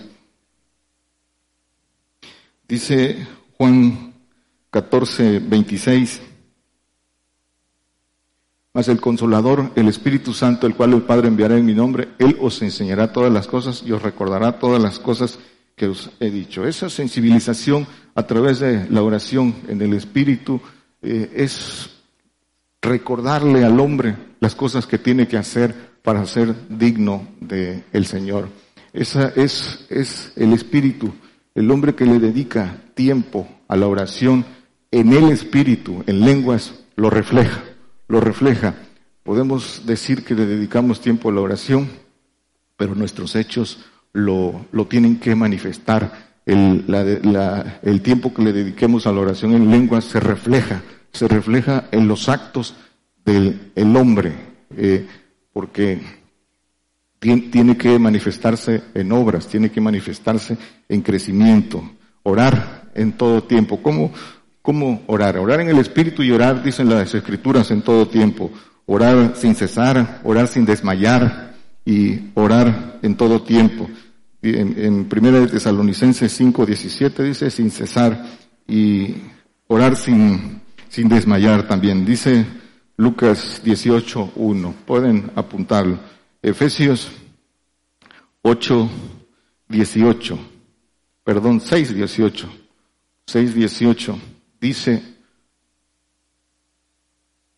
Dice 2.68 3.18
Juan 3.62 4.16
14, 4.72 5.38
26. 5.38 6.20
Mas 8.74 8.88
el 8.88 9.00
consolador, 9.00 9.72
el 9.76 9.88
Espíritu 9.88 10.34
Santo, 10.34 10.66
el 10.66 10.74
cual 10.74 10.94
el 10.94 11.04
Padre 11.04 11.28
enviará 11.28 11.60
en 11.60 11.66
mi 11.68 11.76
nombre, 11.76 12.08
Él 12.18 12.38
os 12.42 12.60
enseñará 12.64 13.14
todas 13.14 13.32
las 13.32 13.46
cosas 13.46 13.84
y 13.86 13.92
os 13.92 14.02
recordará 14.02 14.58
todas 14.58 14.82
las 14.82 14.98
cosas 14.98 15.38
que 15.76 15.86
os 15.86 16.10
he 16.20 16.32
dicho. 16.32 16.66
Esa 16.66 16.90
sensibilización 16.90 17.86
a 18.16 18.24
través 18.24 18.62
de 18.62 18.90
la 18.90 19.04
oración 19.04 19.54
en 19.68 19.80
el 19.84 19.94
Espíritu 19.94 20.60
eh, 21.04 21.32
es 21.36 21.92
recordarle 22.82 23.64
al 23.64 23.80
hombre 23.80 24.16
las 24.40 24.56
cosas 24.56 24.88
que 24.88 24.98
tiene 24.98 25.28
que 25.28 25.38
hacer 25.38 26.00
para 26.02 26.26
ser 26.26 26.56
digno 26.68 27.28
del 27.40 27.84
el 27.94 28.08
Señor. 28.08 28.50
Esa 28.92 29.32
es, 29.36 29.86
es 29.92 30.34
el 30.36 30.52
Espíritu 30.54 31.14
el 31.56 31.70
hombre 31.72 31.96
que 31.96 32.06
le 32.06 32.20
dedica 32.20 32.78
tiempo 32.94 33.48
a 33.68 33.76
la 33.76 33.88
oración 33.88 34.46
en 34.92 35.14
el 35.14 35.32
espíritu, 35.32 36.04
en 36.08 36.22
lenguas, 36.22 36.74
lo 36.96 37.10
refleja, 37.10 37.64
lo 38.08 38.20
refleja. 38.20 38.76
Podemos 39.24 39.86
decir 39.86 40.24
que 40.24 40.36
le 40.36 40.46
dedicamos 40.46 41.02
tiempo 41.02 41.30
a 41.30 41.34
la 41.34 41.42
oración, 41.42 41.90
pero 42.78 42.96
nuestros 42.96 43.36
hechos 43.36 43.86
lo, 44.14 44.66
lo 44.72 44.88
tienen 44.88 45.20
que 45.20 45.36
manifestar. 45.36 46.32
El, 46.46 48.02
tiempo 48.04 48.34
que 48.34 48.42
le 48.42 48.52
dediquemos 48.52 49.08
a 49.08 49.12
la 49.12 49.22
oración 49.22 49.54
en 49.54 49.70
lenguas 49.70 50.06
se 50.06 50.20
refleja, 50.20 50.82
se 51.14 51.28
refleja 51.28 51.88
en 51.92 52.08
los 52.08 52.28
actos 52.28 52.76
del 53.24 53.72
el 53.76 53.96
hombre, 53.96 54.34
eh, 54.76 55.08
porque 55.54 56.02
tiene 57.22 57.78
que 57.78 58.00
manifestarse 58.00 58.82
en 58.96 59.12
obras, 59.12 59.48
tiene 59.48 59.70
que 59.70 59.80
manifestarse 59.80 60.58
en 60.90 61.02
crecimiento, 61.02 61.84
orar 62.24 62.90
en 62.96 63.12
todo 63.12 63.44
tiempo. 63.44 63.80
¿Cómo, 63.82 64.12
cómo 64.64 65.04
orar? 65.06 65.38
Orar 65.38 65.62
en 65.62 65.70
el 65.70 65.78
Espíritu 65.78 66.24
y 66.24 66.32
orar, 66.32 66.64
dicen 66.64 66.90
las 66.90 67.14
Escrituras, 67.14 67.70
en 67.70 67.84
todo 67.84 68.08
tiempo. 68.08 68.50
Orar 68.88 69.34
sin 69.36 69.54
cesar, 69.54 70.20
orar 70.24 70.48
sin 70.48 70.66
desmayar 70.66 71.54
y 71.86 72.32
orar 72.34 72.98
en 73.04 73.16
todo 73.16 73.44
tiempo. 73.44 73.88
En, 74.42 74.74
en 74.84 75.06
Primera 75.06 75.40
de 75.40 75.48
Tesalonicenses 75.48 76.32
5, 76.32 76.66
17 76.66 77.24
dice 77.24 77.52
sin 77.52 77.70
cesar 77.70 78.26
y 78.68 79.14
orar 79.68 79.96
sin, 79.96 80.60
sin 80.90 81.08
desmayar 81.08 81.68
también. 81.68 82.04
Dice 82.04 82.48
Lucas 82.98 83.62
18, 83.64 84.32
1. 84.36 84.74
Pueden 84.88 85.30
apuntarlo. 85.36 86.00
Efesios 86.42 87.12
8, 88.42 88.90
18, 89.70 90.40
perdón, 91.24 91.62
6, 91.62 91.94
18, 91.94 92.50
6, 93.28 93.54
18, 93.54 94.20
dice, 94.60 95.04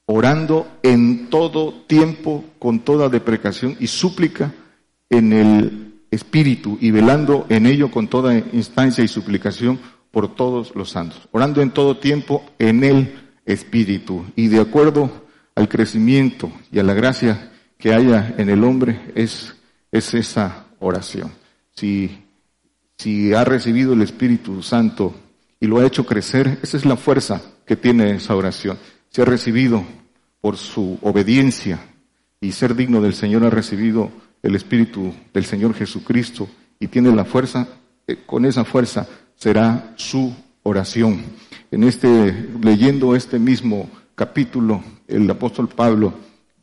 orando 0.05 0.67
en 0.83 1.29
todo 1.29 1.73
tiempo 1.87 2.43
con 2.59 2.81
toda 2.81 3.07
deprecación 3.07 3.77
y 3.79 3.87
súplica 3.87 4.53
en 5.09 5.31
el 5.31 5.93
Espíritu 6.11 6.77
y 6.81 6.91
velando 6.91 7.45
en 7.49 7.65
ello 7.65 7.89
con 7.89 8.07
toda 8.07 8.37
instancia 8.37 9.03
y 9.03 9.07
suplicación 9.07 9.79
por 10.11 10.35
todos 10.35 10.75
los 10.75 10.89
santos. 10.89 11.27
Orando 11.31 11.61
en 11.61 11.71
todo 11.71 11.97
tiempo 11.97 12.43
en 12.59 12.83
el 12.83 13.15
Espíritu 13.45 14.25
y 14.35 14.47
de 14.47 14.59
acuerdo 14.59 15.09
al 15.55 15.69
crecimiento 15.69 16.51
y 16.71 16.79
a 16.79 16.83
la 16.83 16.93
gracia 16.93 17.52
que 17.83 17.93
haya 17.93 18.33
en 18.37 18.49
el 18.49 18.63
hombre 18.63 19.11
es, 19.13 19.53
es 19.91 20.13
esa 20.13 20.67
oración. 20.79 21.29
Si, 21.75 22.17
si 22.97 23.33
ha 23.33 23.43
recibido 23.43 23.91
el 23.91 24.01
Espíritu 24.01 24.63
Santo 24.63 25.13
y 25.59 25.67
lo 25.67 25.79
ha 25.79 25.85
hecho 25.85 26.05
crecer, 26.05 26.59
esa 26.63 26.77
es 26.77 26.85
la 26.85 26.95
fuerza 26.95 27.41
que 27.65 27.75
tiene 27.75 28.11
esa 28.11 28.37
oración. 28.37 28.77
Si 29.09 29.21
ha 29.21 29.25
recibido 29.25 29.83
por 30.39 30.55
su 30.55 30.97
obediencia 31.01 31.81
y 32.39 32.53
ser 32.53 32.73
digno 32.73 33.01
del 33.01 33.15
Señor, 33.15 33.43
ha 33.43 33.49
recibido 33.49 34.09
el 34.41 34.55
Espíritu 34.55 35.13
del 35.33 35.43
Señor 35.43 35.73
Jesucristo 35.73 36.47
y 36.79 36.87
tiene 36.87 37.13
la 37.13 37.25
fuerza, 37.25 37.67
eh, 38.07 38.19
con 38.25 38.45
esa 38.45 38.63
fuerza 38.63 39.09
será 39.35 39.91
su 39.97 40.33
oración. 40.63 41.21
En 41.69 41.83
este, 41.83 42.47
leyendo 42.61 43.13
este 43.13 43.39
mismo 43.39 43.89
capítulo, 44.15 44.81
el 45.05 45.29
apóstol 45.29 45.67
Pablo 45.67 46.13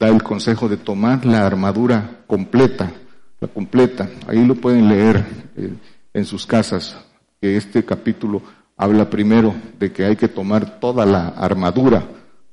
da 0.00 0.08
el 0.08 0.22
consejo 0.22 0.66
de 0.66 0.78
tomar 0.78 1.26
la 1.26 1.46
armadura 1.46 2.22
completa, 2.26 2.90
la 3.38 3.48
completa. 3.48 4.08
Ahí 4.26 4.44
lo 4.46 4.54
pueden 4.54 4.88
leer 4.88 5.26
eh, 5.56 5.74
en 6.14 6.24
sus 6.24 6.46
casas, 6.46 6.96
que 7.38 7.58
este 7.58 7.84
capítulo 7.84 8.42
habla 8.78 9.10
primero 9.10 9.54
de 9.78 9.92
que 9.92 10.06
hay 10.06 10.16
que 10.16 10.28
tomar 10.28 10.80
toda 10.80 11.04
la 11.04 11.28
armadura 11.28 12.02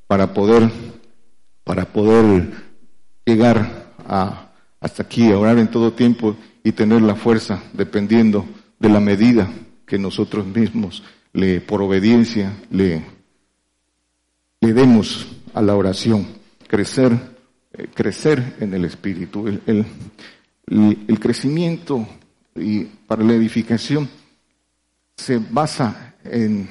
para 0.07 0.33
poder, 0.33 0.69
para 1.63 1.85
poder 1.85 2.51
llegar 3.25 3.93
a, 4.05 4.49
hasta 4.81 5.03
aquí, 5.03 5.31
a 5.31 5.39
orar 5.39 5.57
en 5.57 5.71
todo 5.71 5.93
tiempo 5.93 6.35
y 6.65 6.73
tener 6.73 7.01
la 7.01 7.15
fuerza 7.15 7.63
dependiendo 7.71 8.45
de 8.77 8.89
la 8.89 8.99
medida 8.99 9.49
que 9.85 9.97
nosotros 9.97 10.45
mismos 10.45 11.01
le, 11.31 11.61
por 11.61 11.81
obediencia, 11.81 12.51
le, 12.71 13.05
le 14.59 14.73
demos 14.73 15.27
a 15.53 15.61
la 15.61 15.75
oración, 15.75 16.27
crecer 16.67 17.36
eh, 17.73 17.87
crecer 17.93 18.55
en 18.59 18.73
el 18.73 18.85
espíritu. 18.85 19.47
El, 19.47 19.85
el, 20.67 21.19
crecimiento 21.19 22.07
y 22.55 22.83
para 22.83 23.23
la 23.23 23.33
edificación 23.33 24.09
se 25.15 25.37
basa 25.37 26.15
en, 26.23 26.67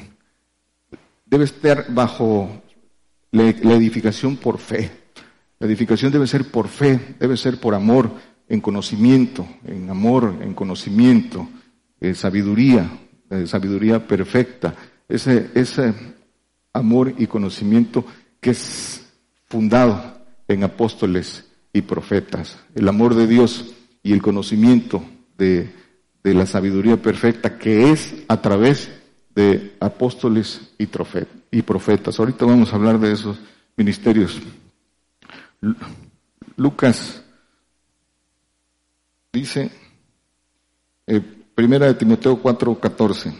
debe 1.27 1.45
estar 1.45 1.93
bajo 1.93 2.63
la, 3.31 3.49
edificación 3.49 4.37
por 4.37 4.59
fe. 4.59 4.91
La 5.59 5.67
edificación 5.67 6.13
debe 6.13 6.27
ser 6.27 6.51
por 6.51 6.69
fe, 6.69 7.17
debe 7.19 7.37
ser 7.37 7.61
por 7.61 7.75
amor, 7.75 8.11
en 8.49 8.61
conocimiento, 8.61 9.47
en 9.65 9.91
amor, 9.91 10.39
en 10.41 10.55
conocimiento, 10.55 11.49
en 12.01 12.15
sabiduría, 12.15 12.89
en 13.29 13.47
sabiduría 13.47 14.07
perfecta. 14.07 14.75
Ese, 15.09 15.51
ese 15.55 15.93
amor 16.73 17.15
y 17.19 17.27
conocimiento 17.27 18.05
que 18.41 18.51
es 18.51 19.05
fundado 19.47 20.16
en 20.49 20.65
apóstoles 20.65 21.47
y 21.73 21.83
profetas. 21.83 22.59
El 22.75 22.89
amor 22.89 23.15
de 23.15 23.27
Dios 23.27 23.75
y 24.03 24.13
el 24.13 24.23
conocimiento 24.23 25.05
de, 25.37 25.73
de 26.23 26.35
la 26.35 26.47
sabiduría 26.47 26.97
perfecta 26.97 27.59
que 27.59 27.91
es 27.91 28.15
a 28.29 28.41
través 28.41 28.91
de 29.35 29.77
apóstoles 29.81 30.73
y, 30.79 30.89
y 31.51 31.63
profetas. 31.63 32.19
Ahorita 32.19 32.47
vamos 32.47 32.73
a 32.73 32.77
hablar 32.77 32.99
de 32.99 33.13
esos 33.13 33.39
ministerios. 33.77 34.41
Lucas 36.57 37.23
dice, 39.33 39.71
eh, 41.07 41.21
primera 41.55 41.87
de 41.87 41.95
Timoteo 41.95 42.43
4:14, 42.43 43.35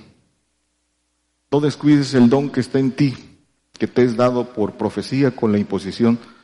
no 1.51 1.61
descuides 1.61 2.13
el 2.15 2.29
don 2.29 2.51
que 2.51 2.61
está 2.61 2.79
en 2.79 2.93
ti, 2.93 3.15
que 3.79 3.87
te 3.87 4.03
es 4.03 4.17
dado 4.17 4.53
por 4.53 4.75
profecía 4.75 5.31
con 5.31 5.53
la 5.53 5.59
imposición 5.59 6.19
de 6.19 6.36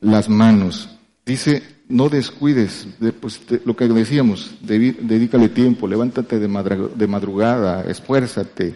las 0.00 0.28
manos. 0.28 0.88
Dice, 1.24 1.62
no 1.88 2.08
descuides, 2.08 2.86
pues, 3.20 3.40
lo 3.64 3.74
que 3.76 3.88
decíamos, 3.88 4.54
dedícale 4.60 5.48
tiempo, 5.48 5.88
levántate 5.88 6.38
de, 6.38 6.48
madrugada, 6.48 7.84
esfuérzate 7.84 8.74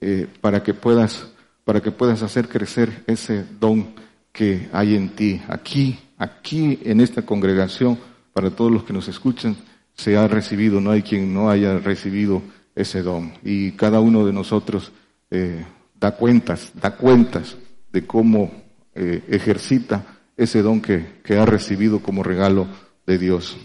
eh, 0.00 0.26
para 0.40 0.62
que 0.62 0.74
puedas, 0.74 1.26
para 1.64 1.80
que 1.80 1.90
puedas 1.90 2.22
hacer 2.22 2.48
crecer 2.48 3.02
ese 3.06 3.44
don 3.58 3.94
que 4.32 4.68
hay 4.72 4.94
en 4.94 5.10
ti. 5.10 5.40
Aquí, 5.48 5.98
aquí 6.18 6.78
en 6.84 7.00
esta 7.00 7.22
congregación, 7.22 7.98
para 8.32 8.50
todos 8.50 8.70
los 8.70 8.84
que 8.84 8.92
nos 8.92 9.08
escuchan, 9.08 9.56
se 9.94 10.16
ha 10.16 10.28
recibido, 10.28 10.80
no 10.80 10.90
hay 10.90 11.02
quien 11.02 11.32
no 11.34 11.50
haya 11.50 11.78
recibido 11.78 12.42
ese 12.74 13.02
don. 13.02 13.32
Y 13.42 13.72
cada 13.72 14.00
uno 14.00 14.24
de 14.24 14.32
nosotros 14.32 14.92
eh, 15.30 15.64
da 15.98 16.12
cuentas, 16.12 16.72
da 16.74 16.96
cuentas 16.96 17.56
de 17.92 18.06
cómo 18.06 18.50
eh, 18.94 19.22
ejercita 19.28 20.20
ese 20.36 20.62
don 20.62 20.80
que, 20.80 21.20
que, 21.22 21.36
ha 21.36 21.46
recibido 21.46 22.00
como 22.00 22.22
regalo 22.22 22.66
de 23.06 23.18
Dios. 23.18 23.56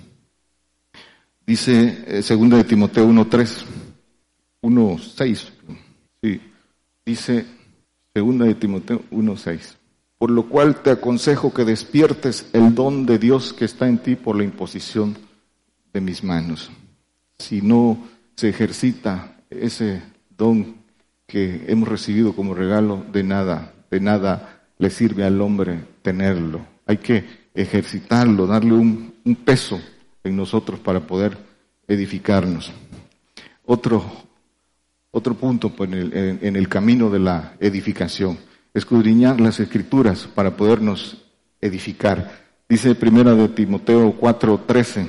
Dice 1.46 2.04
eh, 2.08 2.22
de 2.22 2.64
Timoteo 2.64 3.08
1.3, 3.08 3.66
1.6, 4.62 5.50
sí, 6.22 6.42
dice 7.06 7.46
segunda 8.14 8.46
de 8.46 8.56
Timoteo 8.56 9.04
1.6, 9.12 9.76
por 10.18 10.32
lo 10.32 10.50
cual 10.50 10.82
te 10.82 10.90
aconsejo 10.90 11.54
que 11.54 11.66
despiertes 11.66 12.50
el 12.54 12.74
don 12.74 13.06
de 13.06 13.20
Dios 13.20 13.54
que 13.54 13.66
está 13.66 13.88
en 13.88 14.00
ti 14.00 14.16
por 14.16 14.36
la 14.36 14.44
imposición 14.44 15.18
de 15.94 16.02
mis 16.02 16.24
manos. 16.24 16.72
Si 17.38 17.62
no 17.62 17.98
se 18.36 18.50
ejercita 18.50 19.38
ese 19.50 20.02
don 20.38 20.78
que 21.28 21.66
hemos 21.68 21.88
recibido 21.88 22.34
como 22.34 22.54
regalo, 22.54 23.04
de 23.12 23.24
nada, 23.24 23.74
de 23.92 24.00
nada 24.00 24.55
le 24.78 24.90
sirve 24.90 25.24
al 25.24 25.42
hombre 25.42 25.80
tenerlo. 26.02 26.66
Hay 26.86 26.98
que 26.98 27.24
ejercitarlo, 27.54 28.46
darle 28.46 28.74
un, 28.74 29.16
peso 29.44 29.82
en 30.24 30.36
nosotros 30.36 30.80
para 30.80 31.00
poder 31.00 31.38
edificarnos. 31.88 32.72
Otro, 33.66 34.06
otro 35.12 35.34
punto 35.36 35.70
pues, 35.70 35.90
en, 35.92 36.56
el, 36.56 36.70
camino 36.70 37.10
de 37.10 37.20
la 37.20 37.54
edificación, 37.60 38.38
escudriñar 38.74 39.40
las 39.40 39.60
escrituras 39.60 40.28
para 40.28 40.56
podernos 40.56 41.24
edificar. 41.62 42.44
Dice 42.70 42.94
primera 42.94 43.34
de 43.34 43.48
Timoteo 43.50 44.16
4:13. 44.20 45.08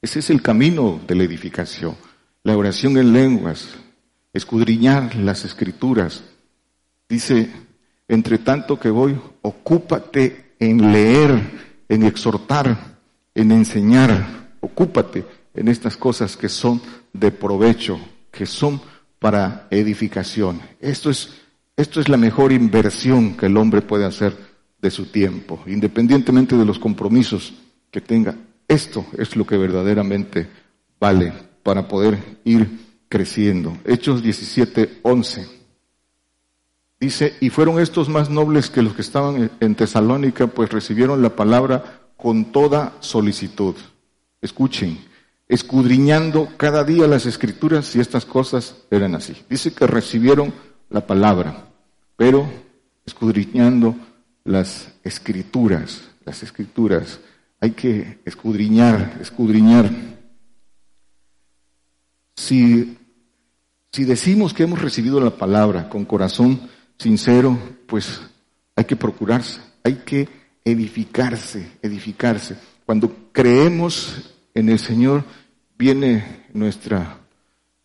Ese 0.00 0.18
es 0.20 0.30
el 0.30 0.40
camino 0.40 1.00
de 1.06 1.14
la 1.16 1.24
edificación. 1.24 1.96
La 2.44 2.56
oración 2.56 2.96
en 2.96 3.12
lenguas, 3.12 3.68
escudriñar 4.32 5.16
las 5.16 5.44
escrituras. 5.44 6.22
Dice, 7.08 7.50
entre 8.08 8.38
tanto 8.38 8.78
que 8.78 8.90
voy, 8.90 9.18
ocúpate 9.42 10.54
en 10.58 10.92
leer, 10.92 11.40
en 11.88 12.02
exhortar, 12.02 12.98
en 13.34 13.52
enseñar, 13.52 14.48
ocúpate 14.60 15.24
en 15.54 15.68
estas 15.68 15.96
cosas 15.96 16.36
que 16.36 16.48
son 16.48 16.80
de 17.12 17.30
provecho, 17.30 18.00
que 18.30 18.46
son 18.46 18.80
para 19.18 19.66
edificación. 19.70 20.60
Esto 20.80 21.10
es, 21.10 21.34
esto 21.76 22.00
es 22.00 22.08
la 22.08 22.16
mejor 22.16 22.52
inversión 22.52 23.36
que 23.36 23.46
el 23.46 23.56
hombre 23.56 23.82
puede 23.82 24.04
hacer 24.04 24.36
de 24.80 24.90
su 24.90 25.06
tiempo, 25.06 25.60
independientemente 25.66 26.56
de 26.56 26.64
los 26.64 26.78
compromisos 26.78 27.54
que 27.90 28.00
tenga. 28.00 28.36
Esto 28.66 29.04
es 29.16 29.36
lo 29.36 29.46
que 29.46 29.56
verdaderamente 29.56 30.48
vale 31.00 31.32
para 31.62 31.88
poder 31.88 32.18
ir 32.44 32.68
creciendo. 33.08 33.76
Hechos 33.84 34.22
17, 34.22 35.00
11. 35.02 35.57
Dice, 37.00 37.36
y 37.40 37.50
fueron 37.50 37.78
estos 37.78 38.08
más 38.08 38.28
nobles 38.28 38.70
que 38.70 38.82
los 38.82 38.94
que 38.94 39.02
estaban 39.02 39.50
en 39.60 39.74
Tesalónica, 39.74 40.48
pues 40.48 40.70
recibieron 40.70 41.22
la 41.22 41.36
palabra 41.36 42.00
con 42.16 42.46
toda 42.46 42.94
solicitud. 43.00 43.76
Escuchen, 44.40 44.98
escudriñando 45.46 46.48
cada 46.56 46.82
día 46.82 47.06
las 47.06 47.26
escrituras 47.26 47.86
si 47.86 48.00
estas 48.00 48.24
cosas 48.24 48.76
eran 48.90 49.14
así. 49.14 49.36
Dice 49.48 49.72
que 49.72 49.86
recibieron 49.86 50.52
la 50.90 51.06
palabra, 51.06 51.68
pero 52.16 52.48
escudriñando 53.06 53.94
las 54.44 54.92
escrituras, 55.04 56.02
las 56.24 56.42
escrituras. 56.42 57.20
Hay 57.60 57.72
que 57.72 58.18
escudriñar, 58.24 59.18
escudriñar. 59.20 59.90
Si 62.34 62.98
si 63.92 64.04
decimos 64.04 64.52
que 64.52 64.64
hemos 64.64 64.82
recibido 64.82 65.20
la 65.20 65.30
palabra 65.30 65.88
con 65.88 66.04
corazón 66.04 66.60
sincero, 66.98 67.58
pues 67.86 68.20
hay 68.76 68.84
que 68.84 68.96
procurarse, 68.96 69.60
hay 69.82 70.02
que 70.04 70.28
edificarse, 70.64 71.78
edificarse. 71.82 72.56
Cuando 72.84 73.30
creemos 73.32 74.34
en 74.54 74.68
el 74.68 74.78
Señor, 74.78 75.24
viene 75.76 76.46
nuestra 76.52 77.18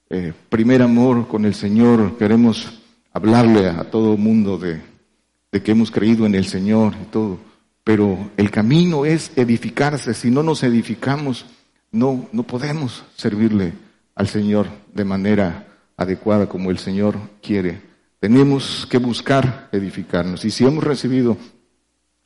eh, 0.09 0.33
primer 0.49 0.81
amor 0.81 1.27
con 1.27 1.45
el 1.45 1.53
Señor, 1.53 2.17
queremos 2.17 2.81
hablarle 3.13 3.67
a, 3.69 3.83
todo 3.89 4.13
el 4.13 4.19
mundo 4.19 4.57
de, 4.57 4.81
de 5.51 5.63
que 5.63 5.71
hemos 5.71 5.91
creído 5.91 6.25
en 6.25 6.35
el 6.35 6.45
Señor 6.45 6.93
y 7.01 7.05
todo. 7.05 7.39
Pero 7.83 8.31
el 8.37 8.49
camino 8.49 9.05
es 9.05 9.31
edificarse. 9.35 10.13
Si 10.13 10.31
no 10.31 10.41
nos 10.41 10.63
edificamos, 10.63 11.45
no, 11.91 12.27
no 12.31 12.43
podemos 12.43 13.03
servirle 13.15 13.73
al 14.15 14.27
Señor 14.27 14.67
de 14.93 15.03
manera 15.03 15.67
adecuada 15.97 16.47
como 16.47 16.71
el 16.71 16.77
Señor 16.77 17.17
quiere. 17.41 17.92
Tenemos 18.23 18.87
que 18.89 18.99
buscar 18.99 19.67
edificarnos. 19.73 20.45
Y 20.45 20.51
si 20.51 20.63
hemos 20.63 20.81
recibido 20.81 21.35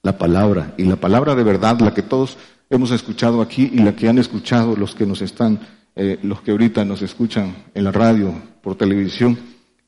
la 0.04 0.16
palabra, 0.16 0.76
y 0.78 0.84
la 0.84 0.98
palabra 0.98 1.34
de 1.34 1.42
verdad, 1.42 1.80
la 1.80 1.96
que 1.96 2.04
todos 2.04 2.38
hemos 2.70 2.92
escuchado 2.92 3.42
aquí 3.42 3.72
y 3.74 3.80
la 3.80 3.96
que 3.96 4.08
han 4.08 4.20
escuchado 4.20 4.76
los 4.76 4.94
que 4.94 5.08
nos 5.08 5.24
están, 5.24 5.60
eh, 5.96 6.20
los 6.22 6.42
que 6.42 6.52
ahorita 6.52 6.86
nos 6.86 7.02
escuchan 7.02 7.64
en 7.74 7.84
la 7.84 7.92
radio, 7.92 8.32
por 8.62 8.76
televisión, 8.76 9.40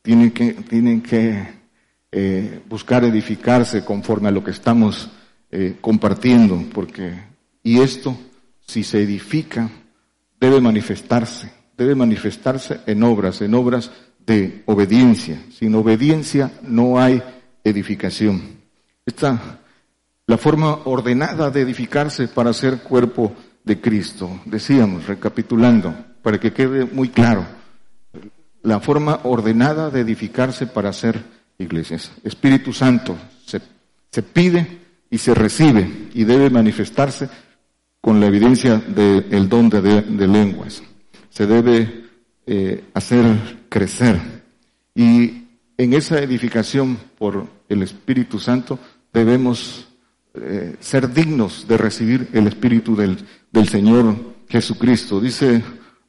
tienen 0.01 0.31
que, 0.31 0.53
tienen 0.53 1.03
que 1.03 1.47
eh, 2.11 2.59
buscar 2.67 3.03
edificarse 3.03 3.85
conforme 3.85 4.29
a 4.29 4.31
lo 4.31 4.43
que 4.43 4.49
estamos 4.49 5.11
eh, 5.51 5.77
compartiendo, 5.79 6.59
porque, 6.73 7.19
y 7.61 7.81
esto, 7.81 8.17
si 8.65 8.81
se 8.81 9.03
edifica, 9.03 9.69
debe 10.39 10.59
manifestarse 10.59 11.59
debe 11.79 11.95
manifestarse 11.95 12.81
en 12.85 13.01
obras, 13.03 13.41
en 13.41 13.53
obras 13.53 13.89
de 14.29 14.63
obediencia. 14.65 15.41
Sin 15.51 15.75
obediencia 15.75 16.51
no 16.61 16.99
hay 16.99 17.21
edificación. 17.63 18.41
Esta, 19.05 19.59
la 20.25 20.37
forma 20.37 20.79
ordenada 20.85 21.49
de 21.49 21.61
edificarse 21.61 22.27
para 22.27 22.53
ser 22.53 22.79
cuerpo 22.79 23.33
de 23.63 23.81
Cristo. 23.81 24.39
Decíamos, 24.45 25.07
recapitulando, 25.07 25.93
para 26.21 26.39
que 26.39 26.53
quede 26.53 26.85
muy 26.85 27.09
claro, 27.09 27.45
la 28.61 28.79
forma 28.79 29.19
ordenada 29.23 29.89
de 29.89 30.01
edificarse 30.01 30.67
para 30.67 30.93
ser 30.93 31.21
iglesias. 31.57 32.11
Espíritu 32.23 32.71
Santo 32.71 33.17
se, 33.45 33.59
se 34.11 34.23
pide 34.23 34.79
y 35.09 35.17
se 35.17 35.33
recibe 35.33 36.09
y 36.13 36.23
debe 36.23 36.49
manifestarse 36.49 37.27
con 37.99 38.19
la 38.19 38.27
evidencia 38.27 38.77
del 38.77 39.49
don 39.49 39.69
de 39.69 40.27
lenguas 40.27 40.83
se 41.39 41.47
debe 41.47 42.05
eh, 42.45 42.83
hacer 42.93 43.58
crecer. 43.69 44.19
Y 44.95 45.45
en 45.77 45.93
esa 45.93 46.19
edificación 46.19 46.97
por 47.17 47.47
el 47.69 47.83
Espíritu 47.83 48.39
Santo 48.39 48.79
debemos 49.13 49.87
eh, 50.33 50.75
ser 50.79 51.13
dignos 51.13 51.67
de 51.67 51.77
recibir 51.77 52.29
el 52.33 52.47
Espíritu 52.47 52.95
del, 52.95 53.17
del 53.51 53.69
Señor 53.69 54.15
Jesucristo. 54.49 55.21
Dice 55.21 55.63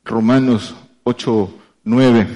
Romanos 0.04 0.74
8, 1.04 1.54
9, 1.84 2.26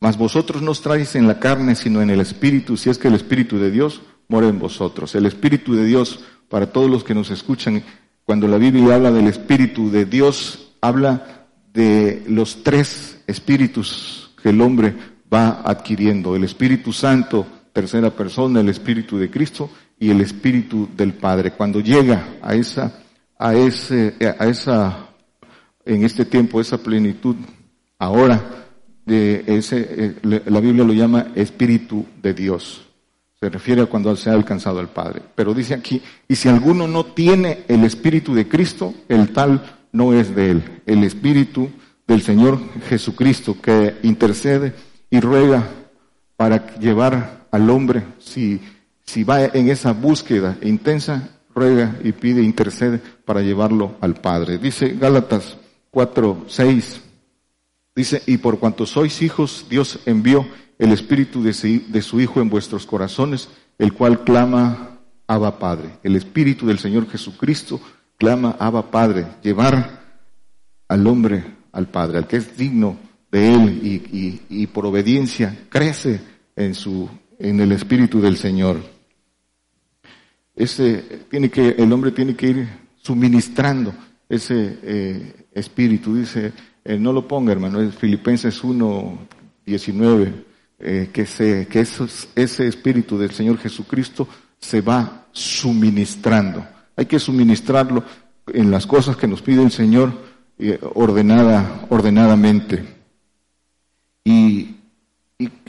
mas 0.00 0.16
vosotros 0.16 0.62
no 0.62 0.70
os 0.70 0.82
traéis 0.82 1.16
en 1.16 1.26
la 1.26 1.40
carne, 1.40 1.74
sino 1.74 2.02
en 2.02 2.10
el 2.10 2.20
Espíritu, 2.20 2.76
si 2.76 2.90
es 2.90 2.98
que 2.98 3.08
el 3.08 3.14
Espíritu 3.14 3.58
de 3.58 3.70
Dios 3.70 4.02
mora 4.28 4.48
en 4.48 4.58
vosotros. 4.58 5.14
El 5.14 5.26
Espíritu 5.26 5.74
de 5.74 5.84
Dios, 5.84 6.20
para 6.48 6.70
todos 6.72 6.90
los 6.90 7.02
que 7.02 7.14
nos 7.14 7.30
escuchan, 7.30 7.82
cuando 8.24 8.46
la 8.48 8.58
Biblia 8.58 8.94
habla 8.94 9.10
del 9.10 9.28
Espíritu 9.28 9.90
de 9.90 10.04
Dios, 10.04 10.72
habla 10.80 11.46
de 11.72 12.24
los 12.28 12.62
tres 12.62 13.20
espíritus 13.26 14.25
que 14.46 14.50
el 14.50 14.60
hombre 14.60 14.94
va 15.32 15.60
adquiriendo. 15.64 16.36
El 16.36 16.44
Espíritu 16.44 16.92
Santo, 16.92 17.44
tercera 17.72 18.10
persona, 18.10 18.60
el 18.60 18.68
Espíritu 18.68 19.18
de 19.18 19.28
Cristo 19.28 19.68
y 19.98 20.08
el 20.08 20.20
Espíritu 20.20 20.88
del 20.96 21.14
Padre. 21.14 21.50
Cuando 21.50 21.80
llega 21.80 22.36
a 22.40 22.54
esa, 22.54 22.96
a 23.36 23.56
ese, 23.56 24.14
a 24.38 24.46
esa, 24.46 25.08
en 25.84 26.04
este 26.04 26.24
tiempo, 26.24 26.60
esa 26.60 26.78
plenitud, 26.78 27.34
ahora, 27.98 28.40
de 29.04 29.42
ese, 29.48 30.14
eh, 30.22 30.42
la 30.46 30.60
Biblia 30.60 30.84
lo 30.84 30.92
llama 30.92 31.32
Espíritu 31.34 32.06
de 32.22 32.32
Dios. 32.32 32.86
Se 33.40 33.48
refiere 33.50 33.82
a 33.82 33.86
cuando 33.86 34.14
se 34.14 34.30
ha 34.30 34.34
alcanzado 34.34 34.78
al 34.78 34.90
Padre. 34.90 35.22
Pero 35.34 35.54
dice 35.54 35.74
aquí, 35.74 36.00
y 36.28 36.36
si 36.36 36.48
alguno 36.48 36.86
no 36.86 37.04
tiene 37.04 37.64
el 37.66 37.82
Espíritu 37.82 38.32
de 38.32 38.46
Cristo, 38.46 38.94
el 39.08 39.32
tal 39.32 39.60
no 39.90 40.12
es 40.12 40.36
de 40.36 40.52
él. 40.52 40.82
El 40.86 41.02
Espíritu 41.02 41.68
del 42.06 42.22
Señor 42.22 42.58
Jesucristo 42.88 43.56
que 43.60 43.96
intercede 44.02 44.74
y 45.10 45.20
ruega 45.20 45.68
para 46.36 46.76
llevar 46.78 47.46
al 47.50 47.70
hombre, 47.70 48.04
si, 48.18 48.60
si 49.02 49.24
va 49.24 49.44
en 49.44 49.68
esa 49.68 49.92
búsqueda 49.92 50.56
intensa, 50.62 51.30
ruega 51.54 51.96
y 52.04 52.12
pide, 52.12 52.42
intercede 52.42 53.00
para 53.24 53.40
llevarlo 53.40 53.96
al 54.00 54.14
Padre. 54.14 54.58
Dice 54.58 54.96
Gálatas 55.00 55.56
4, 55.90 56.44
6, 56.48 57.00
dice, 57.94 58.22
y 58.26 58.36
por 58.36 58.58
cuanto 58.58 58.84
sois 58.84 59.22
hijos, 59.22 59.66
Dios 59.70 60.00
envió 60.04 60.46
el 60.78 60.92
Espíritu 60.92 61.42
de 61.42 62.02
su 62.02 62.20
Hijo 62.20 62.40
en 62.42 62.50
vuestros 62.50 62.84
corazones, 62.84 63.48
el 63.78 63.94
cual 63.94 64.24
clama, 64.24 64.90
Abba 65.26 65.58
Padre. 65.58 65.98
El 66.02 66.14
Espíritu 66.14 66.66
del 66.66 66.78
Señor 66.78 67.08
Jesucristo 67.08 67.80
clama, 68.18 68.56
Abba 68.58 68.90
Padre, 68.90 69.26
llevar 69.42 70.02
al 70.88 71.06
hombre 71.06 71.55
al 71.76 71.88
Padre, 71.88 72.18
al 72.18 72.26
que 72.26 72.38
es 72.38 72.56
digno 72.56 72.96
de 73.30 73.54
Él 73.54 73.80
y, 73.82 74.40
y 74.48 74.66
por 74.66 74.86
obediencia 74.86 75.56
crece 75.68 76.20
en 76.56 76.74
su, 76.74 77.08
en 77.38 77.60
el 77.60 77.72
Espíritu 77.72 78.20
del 78.20 78.36
Señor. 78.36 78.80
Ese, 80.54 81.26
tiene 81.30 81.50
que, 81.50 81.68
el 81.78 81.92
hombre 81.92 82.12
tiene 82.12 82.34
que 82.34 82.48
ir 82.48 82.68
suministrando 82.96 83.94
ese 84.28 84.78
eh, 84.82 85.46
espíritu. 85.52 86.16
Dice, 86.16 86.52
eh, 86.84 86.98
no 86.98 87.12
lo 87.12 87.28
ponga 87.28 87.52
hermano, 87.52 87.80
es 87.80 87.94
Filipenses 87.94 88.64
1, 88.64 89.18
19, 89.66 90.44
eh, 90.78 91.10
que, 91.12 91.26
se, 91.26 91.66
que 91.66 91.80
ese 91.80 92.66
espíritu 92.66 93.18
del 93.18 93.32
Señor 93.32 93.58
Jesucristo 93.58 94.26
se 94.58 94.80
va 94.80 95.26
suministrando. 95.30 96.66
Hay 96.96 97.04
que 97.04 97.18
suministrarlo 97.18 98.02
en 98.46 98.70
las 98.70 98.86
cosas 98.86 99.16
que 99.16 99.28
nos 99.28 99.42
pide 99.42 99.62
el 99.62 99.70
Señor 99.70 100.25
ordenada, 100.94 101.86
ordenadamente. 101.90 102.84
Y 104.24 104.76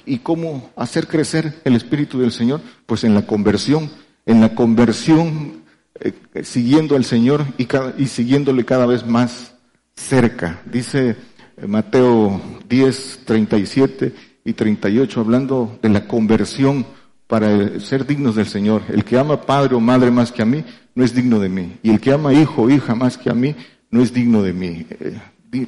¿Y 0.07 0.19
cómo 0.19 0.71
hacer 0.77 1.07
crecer 1.07 1.61
el 1.65 1.75
Espíritu 1.75 2.19
del 2.19 2.31
Señor? 2.31 2.61
Pues 2.85 3.03
en 3.03 3.13
la 3.13 3.27
conversión, 3.27 3.91
en 4.25 4.39
la 4.39 4.55
conversión 4.55 5.63
eh, 5.99 6.13
siguiendo 6.43 6.95
al 6.95 7.03
Señor 7.03 7.45
y, 7.57 7.67
y, 7.97 8.07
siguiéndole 8.07 8.63
cada 8.63 8.85
vez 8.85 9.05
más 9.05 9.55
cerca. 9.93 10.61
Dice 10.65 11.17
eh, 11.57 11.67
Mateo 11.67 12.39
10, 12.69 13.23
37 13.25 14.13
y 14.45 14.53
38, 14.53 15.19
hablando 15.19 15.77
de 15.81 15.89
la 15.89 16.07
conversión 16.07 16.85
para 17.27 17.77
ser 17.81 18.07
dignos 18.07 18.35
del 18.35 18.47
Señor. 18.47 18.83
El 18.87 19.03
que 19.03 19.19
ama 19.19 19.41
padre 19.41 19.75
o 19.75 19.81
madre 19.81 20.09
más 20.09 20.31
que 20.31 20.41
a 20.41 20.45
mí, 20.45 20.63
no 20.95 21.03
es 21.03 21.13
digno 21.13 21.39
de 21.39 21.49
mí. 21.49 21.77
Y 21.83 21.89
el 21.89 21.99
que 21.99 22.13
ama 22.13 22.33
hijo 22.33 22.61
o 22.61 22.69
hija 22.69 22.95
más 22.95 23.17
que 23.17 23.29
a 23.29 23.33
mí, 23.33 23.57
no 23.91 24.01
es 24.01 24.13
digno 24.13 24.43
de 24.43 24.53
mí. 24.53 24.85
Eh, 24.89 25.17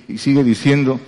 y 0.08 0.18
sigue 0.18 0.44
diciendo, 0.44 1.00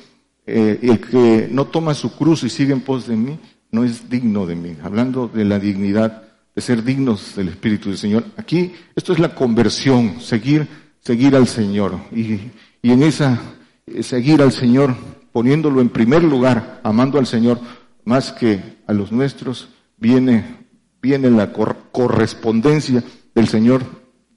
eh, 0.45 0.80
el 0.82 1.00
que 1.00 1.47
no 1.52 1.65
toma 1.65 1.93
su 1.93 2.15
cruz 2.15 2.43
y 2.43 2.50
sigue 2.50 2.74
en 2.74 2.82
pos 2.82 3.08
de 3.08 3.15
mí, 3.15 3.38
no 3.71 3.84
es 3.84 4.10
digno 4.10 4.45
de 4.45 4.56
mí. 4.56 4.76
Hablando 4.84 5.28
de 5.28 5.45
la 5.45 5.60
dignidad 5.60 6.24
de 6.56 6.62
ser 6.62 6.84
dignos 6.84 7.36
del 7.36 7.50
Espíritu 7.50 7.89
del 7.89 7.97
Señor. 7.97 8.26
Aquí, 8.38 8.74
esto 8.95 9.13
es 9.13 9.19
la 9.19 9.34
conversión, 9.34 10.19
seguir, 10.19 10.67
seguir 11.00 11.36
al 11.36 11.47
Señor. 11.47 11.97
Y, 12.12 12.39
y 12.82 12.91
en 12.91 13.04
esa, 13.04 13.39
eh, 13.86 14.04
seguir 14.04 14.41
al 14.41 14.52
Señor, 14.52 14.95
poniéndolo 15.32 15.82
en 15.82 15.89
primer 15.89 16.24
lugar, 16.24 16.82
amando 16.84 17.19
al 17.19 17.28
Señor, 17.28 17.60
más 18.04 18.32
que 18.32 18.60
a 18.88 18.93
los 18.93 19.12
nuestros, 19.12 19.69
viene, 19.97 20.58
viene 21.02 21.30
la 21.30 21.54
correspondencia 21.54 23.04
del 23.34 23.47
Señor 23.47 23.84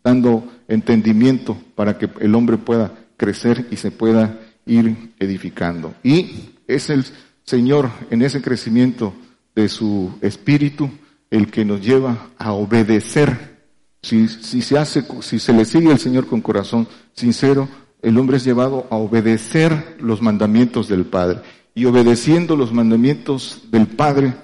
dando 0.05 0.47
entendimiento 0.69 1.57
para 1.75 1.99
que 1.99 2.09
el 2.21 2.35
hombre 2.35 2.59
pueda 2.59 2.93
crecer 3.17 3.67
y 3.71 3.77
se 3.77 3.91
pueda 3.91 4.41
ir 4.67 5.13
edificando. 5.19 5.95
Y 6.03 6.51
es 6.67 6.91
el 6.91 7.05
Señor 7.45 7.91
en 8.11 8.23
ese 8.23 8.41
crecimiento 8.41 9.15
de 9.55 9.69
su 9.69 10.13
espíritu 10.21 10.91
el 11.31 11.51
que 11.51 11.65
nos 11.65 11.81
lleva 11.81 12.31
a 12.39 12.53
obedecer. 12.53 13.55
Si, 14.03 14.29
si 14.29 14.63
se 14.63 14.79
hace, 14.79 15.05
si 15.21 15.39
se 15.39 15.53
le 15.53 15.65
sigue 15.65 15.91
al 15.91 15.99
Señor 15.99 16.27
con 16.27 16.41
corazón 16.41 16.87
sincero, 17.13 17.69
el 18.03 18.19
hombre 18.19 18.37
es 18.37 18.45
llevado 18.45 18.87
a 18.91 18.97
obedecer 18.97 19.97
los 20.01 20.21
mandamientos 20.21 20.89
del 20.89 21.07
Padre. 21.07 21.41
Y 21.75 21.87
obedeciendo 21.87 22.57
los 22.57 22.73
mandamientos 22.73 23.63
del 23.71 23.87
Padre, 23.87 24.35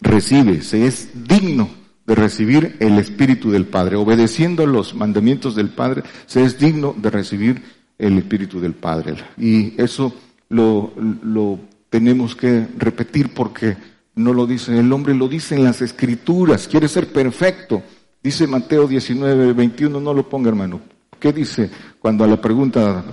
recibe, 0.00 0.62
se 0.62 0.86
es 0.86 1.10
digno 1.26 1.68
de 2.08 2.14
recibir 2.14 2.76
el 2.80 2.98
Espíritu 2.98 3.50
del 3.50 3.66
Padre. 3.66 3.96
Obedeciendo 3.96 4.66
los 4.66 4.94
mandamientos 4.94 5.54
del 5.54 5.68
Padre, 5.68 6.04
se 6.24 6.42
es 6.42 6.58
digno 6.58 6.94
de 6.96 7.10
recibir 7.10 7.62
el 7.98 8.16
Espíritu 8.16 8.60
del 8.60 8.72
Padre. 8.72 9.14
Y 9.36 9.78
eso 9.78 10.14
lo, 10.48 10.94
lo 11.22 11.60
tenemos 11.90 12.34
que 12.34 12.66
repetir 12.78 13.34
porque 13.34 13.76
no 14.14 14.32
lo 14.32 14.46
dice 14.46 14.78
el 14.78 14.90
hombre, 14.90 15.14
lo 15.14 15.28
dice 15.28 15.54
en 15.54 15.64
las 15.64 15.82
Escrituras, 15.82 16.66
quiere 16.66 16.88
ser 16.88 17.12
perfecto. 17.12 17.82
Dice 18.22 18.46
Mateo 18.46 18.88
19, 18.88 19.52
21, 19.52 20.00
no 20.00 20.14
lo 20.14 20.26
ponga 20.26 20.48
hermano. 20.48 20.80
¿Qué 21.20 21.30
dice 21.30 21.70
cuando 21.98 22.24
a 22.24 22.26
la 22.26 22.40
pregunta, 22.40 23.04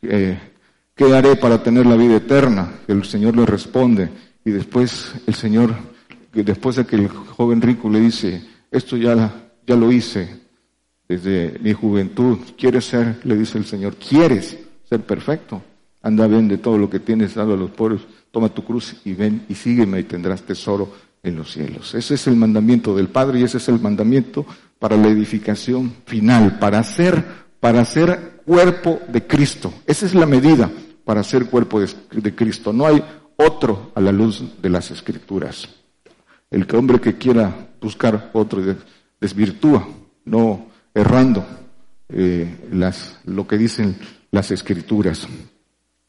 eh, 0.00 0.38
¿qué 0.94 1.14
haré 1.14 1.36
para 1.36 1.62
tener 1.62 1.84
la 1.84 1.96
vida 1.96 2.16
eterna? 2.16 2.80
El 2.88 3.04
Señor 3.04 3.36
le 3.36 3.44
responde 3.44 4.08
y 4.42 4.52
después 4.52 5.12
el 5.26 5.34
Señor, 5.34 5.74
después 6.32 6.76
de 6.76 6.86
que 6.86 6.96
el 6.96 7.08
joven 7.08 7.60
rico 7.60 7.90
le 7.90 8.00
dice, 8.00 8.42
esto 8.70 8.96
ya, 8.96 9.30
lo 9.66 9.92
hice, 9.92 10.40
desde 11.08 11.58
mi 11.60 11.72
juventud. 11.72 12.38
¿Quieres 12.56 12.86
ser? 12.86 13.20
Le 13.24 13.36
dice 13.36 13.58
el 13.58 13.66
Señor. 13.66 13.96
¿Quieres 13.96 14.58
ser 14.88 15.00
perfecto? 15.00 15.62
Anda, 16.00 16.26
de 16.26 16.58
todo 16.58 16.78
lo 16.78 16.88
que 16.88 17.00
tienes, 17.00 17.34
dalo 17.34 17.54
a 17.54 17.56
los 17.56 17.70
pobres. 17.70 18.00
Toma 18.30 18.48
tu 18.48 18.64
cruz 18.64 18.96
y 19.04 19.12
ven 19.12 19.44
y 19.48 19.54
sígueme 19.54 20.00
y 20.00 20.04
tendrás 20.04 20.42
tesoro 20.42 20.90
en 21.22 21.36
los 21.36 21.52
cielos. 21.52 21.94
Ese 21.94 22.14
es 22.14 22.26
el 22.26 22.36
mandamiento 22.36 22.96
del 22.96 23.08
Padre 23.08 23.40
y 23.40 23.44
ese 23.44 23.58
es 23.58 23.68
el 23.68 23.78
mandamiento 23.78 24.44
para 24.78 24.96
la 24.96 25.08
edificación 25.08 25.92
final, 26.06 26.58
para 26.58 26.82
ser, 26.82 27.22
para 27.60 27.84
ser 27.84 28.40
cuerpo 28.44 29.00
de 29.08 29.26
Cristo. 29.26 29.72
Esa 29.86 30.06
es 30.06 30.14
la 30.14 30.26
medida 30.26 30.70
para 31.04 31.22
ser 31.22 31.46
cuerpo 31.46 31.80
de, 31.80 32.34
Cristo. 32.34 32.72
No 32.72 32.86
hay 32.86 33.02
otro 33.36 33.92
a 33.94 34.00
la 34.00 34.12
luz 34.12 34.42
de 34.60 34.68
las 34.68 34.90
Escrituras. 34.90 35.68
El 36.52 36.66
hombre 36.76 37.00
que 37.00 37.16
quiera 37.16 37.70
buscar 37.80 38.30
otro 38.34 38.62
desvirtúa, 39.18 39.88
no 40.26 40.66
errando 40.92 41.46
eh, 42.10 42.68
las, 42.70 43.18
lo 43.24 43.46
que 43.46 43.56
dicen 43.56 43.96
las 44.30 44.50
escrituras. 44.50 45.26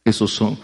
Esos 0.04 0.32
son 0.32 0.60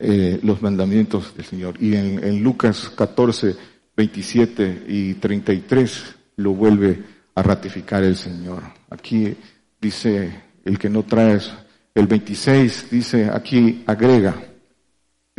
eh, 0.00 0.40
los 0.42 0.60
mandamientos 0.60 1.32
del 1.36 1.46
Señor. 1.46 1.76
Y 1.80 1.94
en, 1.94 2.24
en, 2.24 2.42
Lucas 2.42 2.90
14, 2.96 3.54
27 3.96 4.84
y 4.88 5.14
33 5.14 6.16
lo 6.36 6.52
vuelve 6.54 7.00
a 7.36 7.42
ratificar 7.42 8.02
el 8.02 8.16
Señor. 8.16 8.64
Aquí 8.90 9.36
dice 9.80 10.42
el 10.64 10.76
que 10.76 10.90
no 10.90 11.04
traes, 11.04 11.52
el 11.94 12.08
26 12.08 12.88
dice, 12.90 13.30
aquí 13.32 13.84
agrega, 13.86 14.49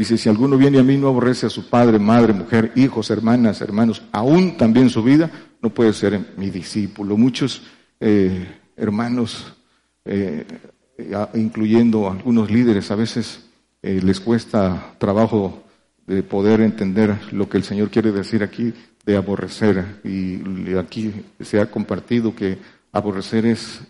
dice, 0.02 0.18
si 0.18 0.30
alguno 0.30 0.58
viene 0.58 0.80
a 0.80 0.84
mí 0.84 0.98
no 0.98 1.10
aborrece 1.10 1.46
a 1.46 1.50
su 1.52 1.70
padre, 1.70 2.00
madre, 2.00 2.34
mujer, 2.34 2.72
hijos, 2.76 3.12
hermanas, 3.12 3.62
hermanos, 3.62 4.02
aún 4.12 4.58
también 4.58 4.90
su 4.90 5.04
vida, 5.04 5.30
no 5.62 5.70
puede 5.70 5.94
ser 5.94 6.20
mi 6.38 6.50
discípulo. 6.50 7.18
Muchos 7.18 7.62
eh, 8.00 8.48
hermanos, 8.76 9.54
eh, 10.04 10.44
incluyendo 11.36 12.10
algunos 12.10 12.50
líderes, 12.50 12.90
a 12.90 12.96
veces 12.96 13.46
eh, 13.84 14.02
les 14.04 14.20
cuesta 14.20 14.96
trabajo 14.98 15.62
de 16.08 16.24
poder 16.24 16.62
entender 16.62 17.16
lo 17.32 17.48
que 17.48 17.58
el 17.58 17.64
Señor 17.64 17.92
quiere 17.92 18.12
decir 18.12 18.42
aquí 18.42 18.74
de 19.06 19.16
aborrecer. 19.16 20.02
Y 20.04 20.74
aquí 20.78 21.14
se 21.40 21.62
ha 21.62 21.70
compartido 21.70 22.36
que 22.36 22.58
aborrecer 22.92 23.46
es 23.46 23.82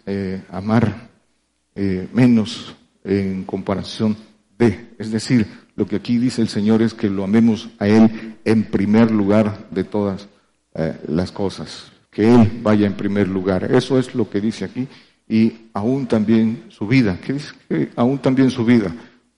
amar 0.50 1.10
menos 2.14 2.76
en 3.06 3.46
comparación 3.46 4.18
de. 4.58 4.90
Es 5.00 5.10
decir, 5.10 5.48
lo 5.76 5.86
que 5.86 5.98
aquí 5.98 6.18
dice 6.18 6.42
el 6.42 6.50
Señor 6.50 6.82
es 6.82 6.94
que 6.94 7.10
lo 7.10 7.24
amemos 7.24 7.70
a 7.80 7.88
Él 7.88 8.36
en 8.46 8.64
primer 8.66 9.12
lugar 9.12 9.68
de 9.72 9.84
todas 9.84 10.28
las 11.08 11.32
cosas 11.32 11.92
que 12.12 12.30
Él 12.30 12.60
vaya 12.62 12.86
en 12.86 12.94
primer 12.94 13.28
lugar. 13.28 13.72
Eso 13.74 13.98
es 13.98 14.14
lo 14.14 14.30
que 14.30 14.42
dice 14.42 14.66
aquí. 14.66 14.88
Y 15.28 15.70
aún 15.74 16.08
también 16.08 16.66
su 16.68 16.86
vida. 16.86 17.18
¿Qué 17.26 17.34
dice? 17.34 17.54
aún 17.96 18.20
también 18.20 18.52
su 18.52 18.66
vida. 18.66 18.94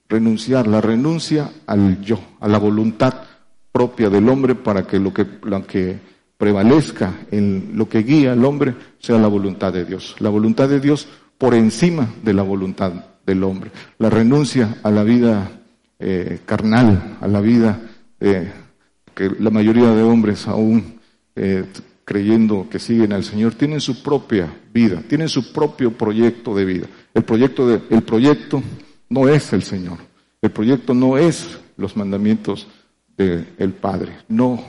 Renunciar, 0.08 0.66
la 0.66 0.80
renuncia 0.80 1.50
al 1.66 2.00
yo, 2.02 2.20
a 2.40 2.48
la 2.48 2.58
voluntad 2.58 3.14
propia 3.70 4.10
del 4.10 4.28
hombre 4.28 4.54
para 4.54 4.86
que 4.86 4.98
lo 4.98 5.14
que, 5.14 5.26
lo 5.42 5.66
que 5.66 5.98
prevalezca 6.36 7.12
en 7.30 7.72
lo 7.74 7.88
que 7.88 8.02
guía 8.02 8.32
al 8.32 8.44
hombre 8.44 8.74
sea 8.98 9.18
la 9.18 9.28
voluntad 9.28 9.72
de 9.72 9.84
Dios. 9.84 10.16
La 10.18 10.30
voluntad 10.30 10.68
de 10.68 10.80
Dios 10.80 11.08
por 11.38 11.54
encima 11.54 12.12
de 12.22 12.34
la 12.34 12.42
voluntad 12.42 12.92
del 13.24 13.44
hombre. 13.44 13.70
La 13.98 14.10
renuncia 14.10 14.76
a 14.82 14.90
la 14.90 15.04
vida 15.04 15.48
eh, 16.06 16.40
carnal, 16.44 17.16
a 17.18 17.26
la 17.26 17.40
vida 17.40 17.80
eh, 18.20 18.52
que 19.14 19.30
la 19.40 19.48
mayoría 19.48 19.88
de 19.94 20.02
hombres 20.02 20.46
aún 20.46 21.00
eh, 21.34 21.64
creyendo 22.04 22.68
que 22.68 22.78
siguen 22.78 23.14
al 23.14 23.24
Señor, 23.24 23.54
tienen 23.54 23.80
su 23.80 24.02
propia 24.02 24.54
vida, 24.70 25.02
tienen 25.08 25.30
su 25.30 25.50
propio 25.50 25.92
proyecto 25.92 26.54
de 26.54 26.66
vida. 26.66 26.86
El 27.14 27.24
proyecto, 27.24 27.66
de, 27.66 27.80
el 27.88 28.02
proyecto 28.02 28.62
no 29.08 29.28
es 29.30 29.50
el 29.54 29.62
Señor, 29.62 29.96
el 30.42 30.50
proyecto 30.50 30.92
no 30.92 31.16
es 31.16 31.58
los 31.78 31.96
mandamientos 31.96 32.66
del 33.16 33.72
Padre, 33.72 34.12
no, 34.28 34.62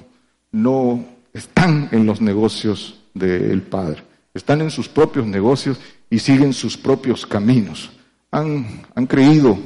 no 0.53 1.03
están 1.33 1.89
en 1.91 2.05
los 2.05 2.21
negocios 2.21 2.97
del 3.13 3.61
Padre. 3.63 4.03
están 4.33 4.61
en 4.61 4.71
sus 4.71 4.87
propios 4.87 5.25
negocios 5.25 5.79
y 6.09 6.19
siguen 6.19 6.53
sus 6.53 6.77
propios 6.77 7.25
caminos. 7.25 7.91
Han, 8.31 8.83
han 8.95 9.05
creído 9.05 9.59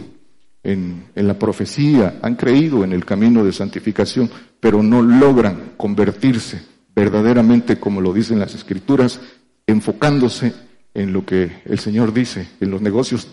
en, 0.63 1.05
en, 1.15 1.27
la 1.27 1.39
profecía, 1.39 2.19
han 2.21 2.35
creído 2.35 2.83
en 2.83 2.93
el 2.93 3.05
camino 3.05 3.43
de 3.43 3.53
santificación, 3.53 4.29
pero 4.59 4.83
no 4.83 5.01
logran 5.01 5.73
convertirse 5.77 6.61
verdaderamente, 6.95 7.79
como 7.79 8.01
lo 8.01 8.13
dicen 8.13 8.39
las 8.39 8.55
escrituras, 8.55 9.19
enfocándose 9.65 10.53
en 10.93 11.13
lo 11.13 11.25
que 11.25 11.61
el 11.65 11.79
Señor 11.79 12.13
dice, 12.13 12.47
en 12.59 12.71
los 12.71 12.81
negocios 12.81 13.27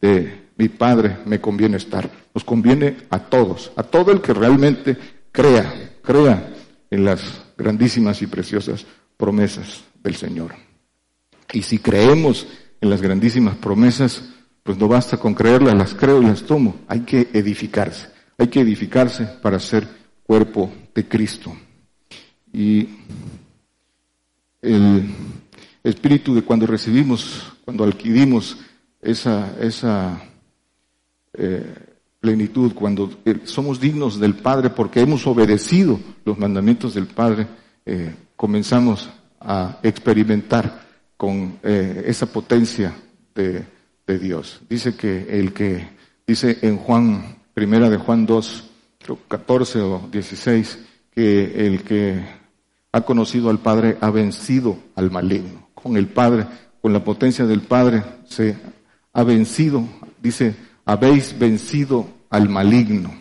de 0.00 0.50
mi 0.56 0.68
Padre 0.68 1.18
me 1.24 1.40
conviene 1.40 1.76
estar. 1.76 2.10
Nos 2.34 2.44
conviene 2.44 2.96
a 3.10 3.18
todos, 3.18 3.72
a 3.76 3.82
todo 3.82 4.12
el 4.12 4.20
que 4.20 4.34
realmente 4.34 4.96
crea, 5.32 5.96
crea 6.02 6.54
en 6.90 7.04
las 7.04 7.22
grandísimas 7.56 8.20
y 8.22 8.26
preciosas 8.26 8.84
promesas 9.16 9.84
del 10.02 10.16
Señor. 10.16 10.54
Y 11.52 11.62
si 11.62 11.78
creemos 11.78 12.46
en 12.80 12.90
las 12.90 13.02
grandísimas 13.02 13.56
promesas, 13.56 14.22
pues 14.62 14.78
no 14.78 14.88
basta 14.88 15.16
con 15.16 15.34
creerlas, 15.34 15.74
las 15.74 15.94
creo 15.94 16.22
y 16.22 16.26
las 16.26 16.42
tomo. 16.42 16.76
Hay 16.88 17.00
que 17.00 17.28
edificarse, 17.32 18.08
hay 18.38 18.48
que 18.48 18.60
edificarse 18.60 19.24
para 19.24 19.58
ser 19.58 19.86
cuerpo 20.24 20.70
de 20.94 21.08
Cristo. 21.08 21.52
Y 22.52 22.88
el 24.62 25.08
espíritu 25.82 26.34
de 26.34 26.42
cuando 26.42 26.66
recibimos, 26.66 27.52
cuando 27.64 27.84
adquirimos 27.84 28.58
esa, 29.00 30.20
eh, 31.32 31.74
plenitud, 32.20 32.74
cuando 32.74 33.10
eh, 33.24 33.40
somos 33.44 33.80
dignos 33.80 34.20
del 34.20 34.34
Padre 34.34 34.68
porque 34.68 35.00
hemos 35.00 35.26
obedecido 35.26 35.98
los 36.24 36.38
mandamientos 36.38 36.92
del 36.94 37.06
Padre, 37.06 37.46
eh, 37.86 38.14
comenzamos 38.36 39.08
a 39.40 39.78
experimentar 39.82 40.88
con 41.16 41.58
esa 41.62 42.26
potencia 42.26 42.94
de, 43.34 43.64
Dios. 44.18 44.60
Dice 44.68 44.94
que 44.96 45.38
el 45.38 45.52
que, 45.52 45.88
dice 46.26 46.58
en 46.62 46.76
Juan, 46.76 47.36
primera 47.54 47.90
de 47.90 47.96
Juan 47.96 48.26
2, 48.26 48.64
14 49.28 49.80
o 49.80 50.08
16, 50.10 50.78
que 51.10 51.66
el 51.66 51.82
que 51.82 52.22
ha 52.92 53.00
conocido 53.02 53.50
al 53.50 53.58
Padre 53.58 53.96
ha 54.00 54.10
vencido 54.10 54.78
al 54.94 55.10
maligno. 55.10 55.68
Con 55.74 55.96
el 55.96 56.08
Padre, 56.08 56.46
con 56.80 56.92
la 56.92 57.04
potencia 57.04 57.46
del 57.46 57.62
Padre, 57.62 58.02
se 58.28 58.56
ha 59.12 59.22
vencido, 59.22 59.84
dice, 60.22 60.54
habéis 60.84 61.38
vencido 61.38 62.06
al 62.30 62.48
maligno, 62.48 63.12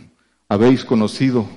habéis 0.48 0.86
conocido, 0.86 1.48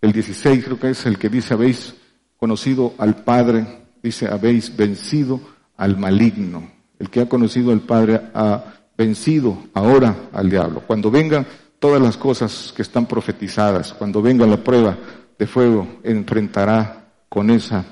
el 0.00 0.12
16 0.12 0.64
creo 0.64 0.78
que 0.78 0.90
es 0.90 1.06
el 1.06 1.18
que 1.18 1.28
dice, 1.28 1.54
habéis 1.54 1.94
conocido 2.36 2.94
al 2.98 3.22
Padre, 3.22 3.66
dice, 4.02 4.28
habéis 4.28 4.76
vencido 4.76 5.40
al 5.76 5.96
maligno. 5.96 6.70
El 6.98 7.10
que 7.10 7.20
ha 7.20 7.28
conocido 7.28 7.72
al 7.72 7.80
Padre 7.80 8.20
ha 8.34 8.64
vencido 9.02 9.58
ahora 9.74 10.14
al 10.32 10.48
diablo. 10.48 10.82
Cuando 10.86 11.10
vengan 11.10 11.46
todas 11.78 12.00
las 12.00 12.16
cosas 12.16 12.72
que 12.74 12.82
están 12.82 13.06
profetizadas, 13.06 13.92
cuando 13.92 14.22
venga 14.22 14.46
la 14.46 14.62
prueba 14.62 14.96
de 15.38 15.46
fuego, 15.46 15.86
enfrentará 16.04 17.08
con 17.28 17.50
esa, 17.50 17.84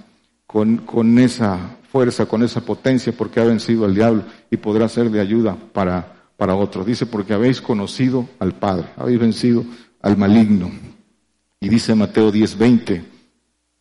con, 0.47 0.79
con 0.79 1.19
esa 1.19 1.59
fuerza, 1.91 2.27
con 2.27 2.43
esa 2.43 2.61
potencia, 2.61 3.13
porque 3.13 3.41
ha 3.41 3.45
vencido 3.45 3.85
al 3.85 3.95
diablo 3.95 4.23
y 4.51 4.57
podrá 4.57 4.89
ser 4.89 5.11
de 5.11 5.21
ayuda 5.21 5.57
para, 5.73 6.31
para 6.37 6.55
otros. 6.55 6.87
Dice, 6.87 7.07
porque 7.07 7.35
habéis 7.35 7.61
conocido 7.61 8.29
al 8.39 8.53
Padre, 8.53 8.87
habéis 8.97 9.19
vencido 9.19 9.65
al 10.01 10.17
maligno. 10.17 10.71
Y 11.59 11.69
dice 11.69 11.95
Mateo 11.95 12.33
10:20, 12.33 13.03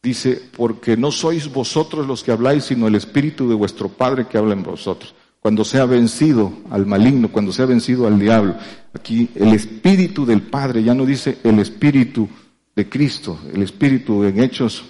dice, 0.02 0.42
porque 0.58 0.98
no 0.98 1.12
sois 1.12 1.52
vosotros 1.54 2.08
los 2.08 2.24
que 2.24 2.32
habláis, 2.32 2.66
sino 2.66 2.88
el 2.88 2.96
Espíritu 2.96 3.48
de 3.48 3.56
vuestro 3.56 3.90
Padre 3.90 4.26
que 4.28 4.40
habla 4.40 4.54
en 4.54 4.64
vosotros. 4.64 5.14
Cuando 5.40 5.64
se 5.64 5.80
ha 5.80 5.86
vencido 5.86 6.52
al 6.70 6.86
maligno, 6.86 7.32
cuando 7.32 7.54
se 7.54 7.62
ha 7.62 7.66
vencido 7.66 8.08
al 8.08 8.20
diablo, 8.20 8.56
aquí 8.94 9.30
el 9.36 9.54
Espíritu 9.54 10.26
del 10.26 10.42
Padre, 10.42 10.84
ya 10.84 10.94
no 10.94 11.06
dice 11.06 11.38
el 11.44 11.60
Espíritu 11.60 12.28
de 12.76 12.90
Cristo, 12.90 13.40
el 13.54 13.62
Espíritu 13.64 14.26
en 14.26 14.42
Hechos 14.42 14.84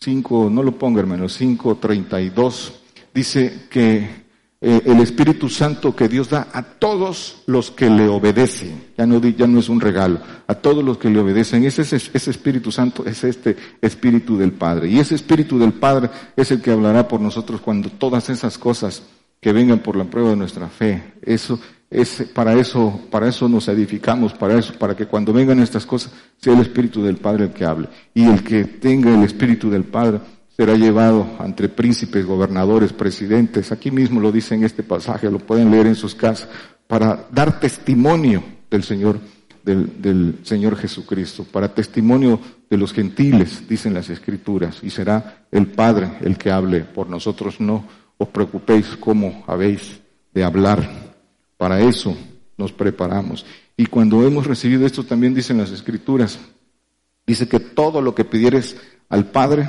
5, 0.00 0.50
no 0.50 0.62
lo 0.62 0.78
ponga 0.78 1.00
hermano, 1.00 1.24
5.32, 1.24 2.72
dice 3.14 3.66
que 3.70 4.24
eh, 4.60 4.82
el 4.84 5.00
Espíritu 5.00 5.48
Santo 5.48 5.96
que 5.96 6.06
Dios 6.08 6.28
da 6.28 6.48
a 6.52 6.62
todos 6.62 7.42
los 7.46 7.70
que 7.70 7.88
le 7.88 8.06
obedecen, 8.06 8.92
ya 8.98 9.06
no, 9.06 9.18
ya 9.20 9.46
no 9.46 9.58
es 9.58 9.70
un 9.70 9.80
regalo, 9.80 10.20
a 10.46 10.54
todos 10.54 10.84
los 10.84 10.98
que 10.98 11.08
le 11.08 11.18
obedecen, 11.18 11.64
ese, 11.64 11.80
ese, 11.80 11.96
ese 11.96 12.30
Espíritu 12.30 12.70
Santo 12.70 13.06
es 13.06 13.24
este 13.24 13.56
Espíritu 13.80 14.36
del 14.36 14.52
Padre. 14.52 14.88
Y 14.88 14.98
ese 14.98 15.14
Espíritu 15.14 15.58
del 15.58 15.72
Padre 15.72 16.10
es 16.36 16.50
el 16.50 16.60
que 16.60 16.72
hablará 16.72 17.08
por 17.08 17.22
nosotros 17.22 17.62
cuando 17.62 17.88
todas 17.88 18.28
esas 18.28 18.58
cosas 18.58 19.02
que 19.44 19.52
vengan 19.52 19.80
por 19.80 19.94
la 19.94 20.04
prueba 20.04 20.30
de 20.30 20.36
nuestra 20.36 20.70
fe, 20.70 21.16
eso 21.20 21.60
es, 21.90 22.24
para 22.32 22.54
eso, 22.54 22.98
para 23.10 23.28
eso 23.28 23.46
nos 23.46 23.68
edificamos, 23.68 24.32
para 24.32 24.58
eso, 24.58 24.72
para 24.72 24.96
que 24.96 25.04
cuando 25.04 25.34
vengan 25.34 25.60
estas 25.60 25.84
cosas 25.84 26.12
sea 26.38 26.54
el 26.54 26.60
Espíritu 26.60 27.02
del 27.02 27.18
Padre 27.18 27.44
el 27.44 27.50
que 27.50 27.66
hable. 27.66 27.90
Y 28.14 28.24
el 28.24 28.42
que 28.42 28.64
tenga 28.64 29.14
el 29.14 29.22
Espíritu 29.22 29.68
del 29.68 29.84
Padre 29.84 30.20
será 30.56 30.76
llevado 30.76 31.28
entre 31.44 31.68
príncipes, 31.68 32.24
gobernadores, 32.24 32.94
presidentes. 32.94 33.70
Aquí 33.70 33.90
mismo 33.90 34.18
lo 34.18 34.32
dice 34.32 34.54
en 34.54 34.64
este 34.64 34.82
pasaje, 34.82 35.30
lo 35.30 35.40
pueden 35.40 35.70
leer 35.70 35.88
en 35.88 35.94
sus 35.94 36.14
casas, 36.14 36.48
para 36.86 37.26
dar 37.30 37.60
testimonio 37.60 38.42
del 38.70 38.82
Señor, 38.82 39.20
del, 39.62 40.00
del 40.00 40.38
Señor 40.42 40.74
Jesucristo, 40.76 41.44
para 41.44 41.74
testimonio 41.74 42.40
de 42.70 42.78
los 42.78 42.94
gentiles, 42.94 43.68
dicen 43.68 43.92
las 43.92 44.08
Escrituras, 44.08 44.78
y 44.82 44.88
será 44.88 45.44
el 45.50 45.66
Padre 45.66 46.12
el 46.22 46.38
que 46.38 46.50
hable 46.50 46.80
por 46.80 47.10
nosotros. 47.10 47.60
No 47.60 47.84
os 48.18 48.28
preocupéis 48.28 48.96
cómo 48.98 49.44
habéis 49.46 50.00
de 50.32 50.44
hablar 50.44 50.88
para 51.56 51.80
eso 51.80 52.16
nos 52.56 52.72
preparamos. 52.72 53.44
Y 53.76 53.86
cuando 53.86 54.26
hemos 54.26 54.46
recibido 54.46 54.86
esto, 54.86 55.04
también 55.04 55.34
dicen 55.34 55.58
las 55.58 55.70
escrituras, 55.70 56.38
dice 57.26 57.48
que 57.48 57.60
todo 57.60 58.00
lo 58.00 58.14
que 58.14 58.24
pidieres 58.24 58.76
al 59.08 59.26
Padre, 59.30 59.68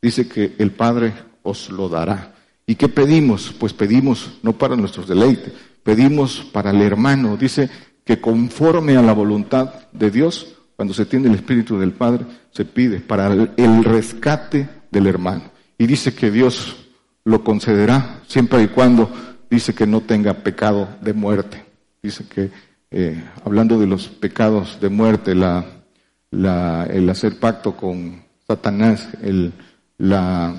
dice 0.00 0.28
que 0.28 0.54
el 0.58 0.72
Padre 0.72 1.12
os 1.42 1.70
lo 1.70 1.88
dará. 1.88 2.34
¿Y 2.66 2.74
qué 2.74 2.88
pedimos? 2.88 3.54
Pues 3.58 3.72
pedimos 3.72 4.38
no 4.42 4.52
para 4.52 4.76
nuestros 4.76 5.06
deleites, 5.06 5.52
pedimos 5.82 6.40
para 6.52 6.70
el 6.70 6.82
hermano. 6.82 7.36
Dice 7.36 7.70
que 8.04 8.20
conforme 8.20 8.96
a 8.96 9.02
la 9.02 9.12
voluntad 9.12 9.72
de 9.92 10.10
Dios, 10.10 10.56
cuando 10.74 10.92
se 10.92 11.06
tiene 11.06 11.28
el 11.28 11.34
Espíritu 11.34 11.78
del 11.78 11.92
Padre, 11.92 12.26
se 12.50 12.64
pide 12.64 13.00
para 13.00 13.32
el 13.32 13.84
rescate 13.84 14.68
del 14.90 15.06
hermano. 15.06 15.44
Y 15.78 15.86
dice 15.86 16.14
que 16.14 16.30
Dios 16.30 16.85
lo 17.26 17.42
concederá 17.42 18.20
siempre 18.28 18.62
y 18.62 18.68
cuando 18.68 19.10
dice 19.50 19.74
que 19.74 19.86
no 19.86 20.00
tenga 20.00 20.32
pecado 20.32 20.88
de 21.00 21.12
muerte. 21.12 21.64
Dice 22.00 22.24
que, 22.28 22.50
eh, 22.92 23.20
hablando 23.44 23.80
de 23.80 23.86
los 23.88 24.06
pecados 24.06 24.78
de 24.80 24.88
muerte, 24.88 25.34
la, 25.34 25.66
la, 26.30 26.86
el 26.88 27.10
hacer 27.10 27.40
pacto 27.40 27.76
con 27.76 28.22
Satanás, 28.46 29.08
el, 29.22 29.52
la, 29.98 30.54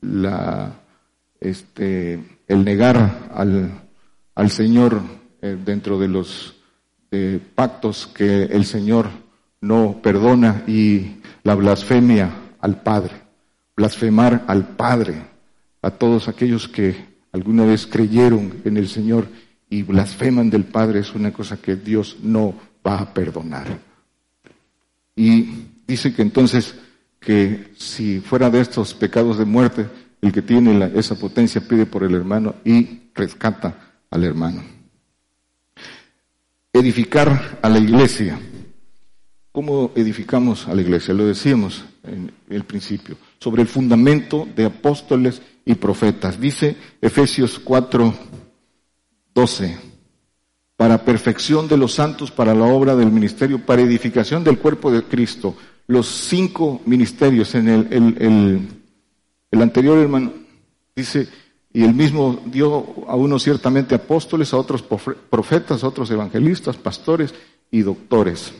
la, 0.00 0.74
este, 1.40 2.38
el 2.46 2.64
negar 2.64 3.30
al, 3.34 3.72
al 4.36 4.50
Señor 4.50 5.02
eh, 5.42 5.58
dentro 5.62 5.98
de 5.98 6.08
los 6.08 6.54
pactos 7.54 8.08
que 8.08 8.42
el 8.42 8.64
Señor 8.64 9.06
no 9.60 10.00
perdona 10.02 10.64
y 10.66 11.20
la 11.44 11.54
blasfemia 11.54 12.30
al 12.60 12.82
Padre, 12.82 13.12
blasfemar 13.76 14.42
al 14.48 14.66
Padre, 14.66 15.33
a 15.84 15.90
todos 15.90 16.28
aquellos 16.28 16.66
que 16.66 16.96
alguna 17.32 17.64
vez 17.64 17.86
creyeron 17.86 18.62
en 18.64 18.76
el 18.76 18.88
Señor 18.88 19.28
y 19.68 19.82
blasfeman 19.82 20.50
del 20.50 20.64
Padre, 20.64 21.00
es 21.00 21.14
una 21.14 21.32
cosa 21.32 21.58
que 21.58 21.76
Dios 21.76 22.16
no 22.22 22.54
va 22.86 23.00
a 23.00 23.12
perdonar. 23.12 23.78
Y 25.14 25.66
dice 25.86 26.14
que 26.14 26.22
entonces 26.22 26.74
que 27.20 27.72
si 27.76 28.20
fuera 28.20 28.50
de 28.50 28.60
estos 28.60 28.94
pecados 28.94 29.38
de 29.38 29.44
muerte, 29.44 29.86
el 30.20 30.32
que 30.32 30.42
tiene 30.42 30.90
esa 30.94 31.16
potencia 31.16 31.60
pide 31.60 31.86
por 31.86 32.02
el 32.02 32.14
hermano 32.14 32.54
y 32.64 33.10
rescata 33.14 33.94
al 34.10 34.24
hermano. 34.24 34.62
Edificar 36.72 37.58
a 37.62 37.68
la 37.68 37.78
iglesia. 37.78 38.38
¿Cómo 39.52 39.92
edificamos 39.94 40.66
a 40.66 40.74
la 40.74 40.82
iglesia? 40.82 41.14
Lo 41.14 41.26
decíamos 41.26 41.84
en 42.02 42.32
el 42.48 42.64
principio, 42.64 43.16
sobre 43.44 43.60
el 43.60 43.68
fundamento 43.68 44.48
de 44.56 44.64
apóstoles 44.64 45.42
y 45.66 45.74
profetas. 45.74 46.40
Dice 46.40 46.78
Efesios 47.02 47.58
4, 47.58 48.14
12, 49.34 49.78
para 50.78 51.04
perfección 51.04 51.68
de 51.68 51.76
los 51.76 51.92
santos, 51.92 52.30
para 52.30 52.54
la 52.54 52.64
obra 52.64 52.96
del 52.96 53.12
ministerio, 53.12 53.58
para 53.58 53.82
edificación 53.82 54.42
del 54.44 54.58
cuerpo 54.58 54.90
de 54.90 55.02
Cristo. 55.02 55.54
Los 55.88 56.06
cinco 56.06 56.80
ministerios 56.86 57.54
en 57.54 57.68
el, 57.68 57.88
el, 57.90 58.68
el, 59.50 59.62
anterior 59.62 59.98
hermano 59.98 60.32
dice, 60.96 61.28
y 61.70 61.82
el 61.84 61.92
mismo 61.92 62.40
dio 62.46 63.04
a 63.06 63.14
unos 63.14 63.42
ciertamente 63.42 63.94
apóstoles, 63.94 64.54
a 64.54 64.56
otros 64.56 64.82
profetas, 65.28 65.84
a 65.84 65.88
otros 65.88 66.10
evangelistas, 66.10 66.78
pastores 66.78 67.34
y 67.70 67.82
doctores. 67.82 68.54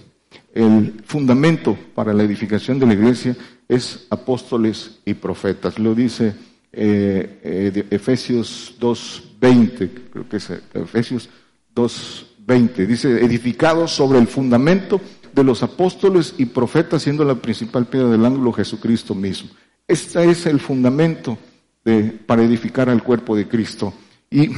El 0.52 1.02
fundamento 1.06 1.74
para 1.94 2.12
la 2.12 2.22
edificación 2.22 2.78
de 2.78 2.86
la 2.86 2.92
iglesia 2.92 3.34
es 3.68 4.06
apóstoles 4.10 4.98
y 5.04 5.14
profetas. 5.14 5.78
Lo 5.78 5.94
dice 5.94 6.34
eh, 6.72 7.40
eh, 7.42 7.86
Efesios 7.90 8.74
2.20, 8.80 9.90
creo 10.10 10.28
que 10.28 10.36
es 10.38 10.50
Efesios 10.74 11.28
2.20, 11.74 12.86
dice, 12.86 13.24
edificado 13.24 13.86
sobre 13.86 14.18
el 14.18 14.26
fundamento 14.26 15.00
de 15.32 15.44
los 15.44 15.62
apóstoles 15.62 16.34
y 16.38 16.46
profetas, 16.46 17.02
siendo 17.02 17.24
la 17.24 17.34
principal 17.34 17.86
piedra 17.86 18.08
del 18.08 18.24
ángulo 18.24 18.52
Jesucristo 18.52 19.14
mismo. 19.14 19.50
Este 19.86 20.30
es 20.30 20.46
el 20.46 20.60
fundamento 20.60 21.38
de, 21.84 22.04
para 22.04 22.42
edificar 22.42 22.88
al 22.88 23.02
cuerpo 23.02 23.36
de 23.36 23.48
Cristo. 23.48 23.92
Y, 24.30 24.50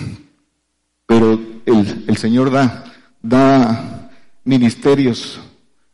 pero 1.07 1.39
el, 1.65 2.05
el 2.07 2.17
Señor 2.17 2.51
da, 2.51 2.85
da 3.23 4.11
ministerios, 4.45 5.41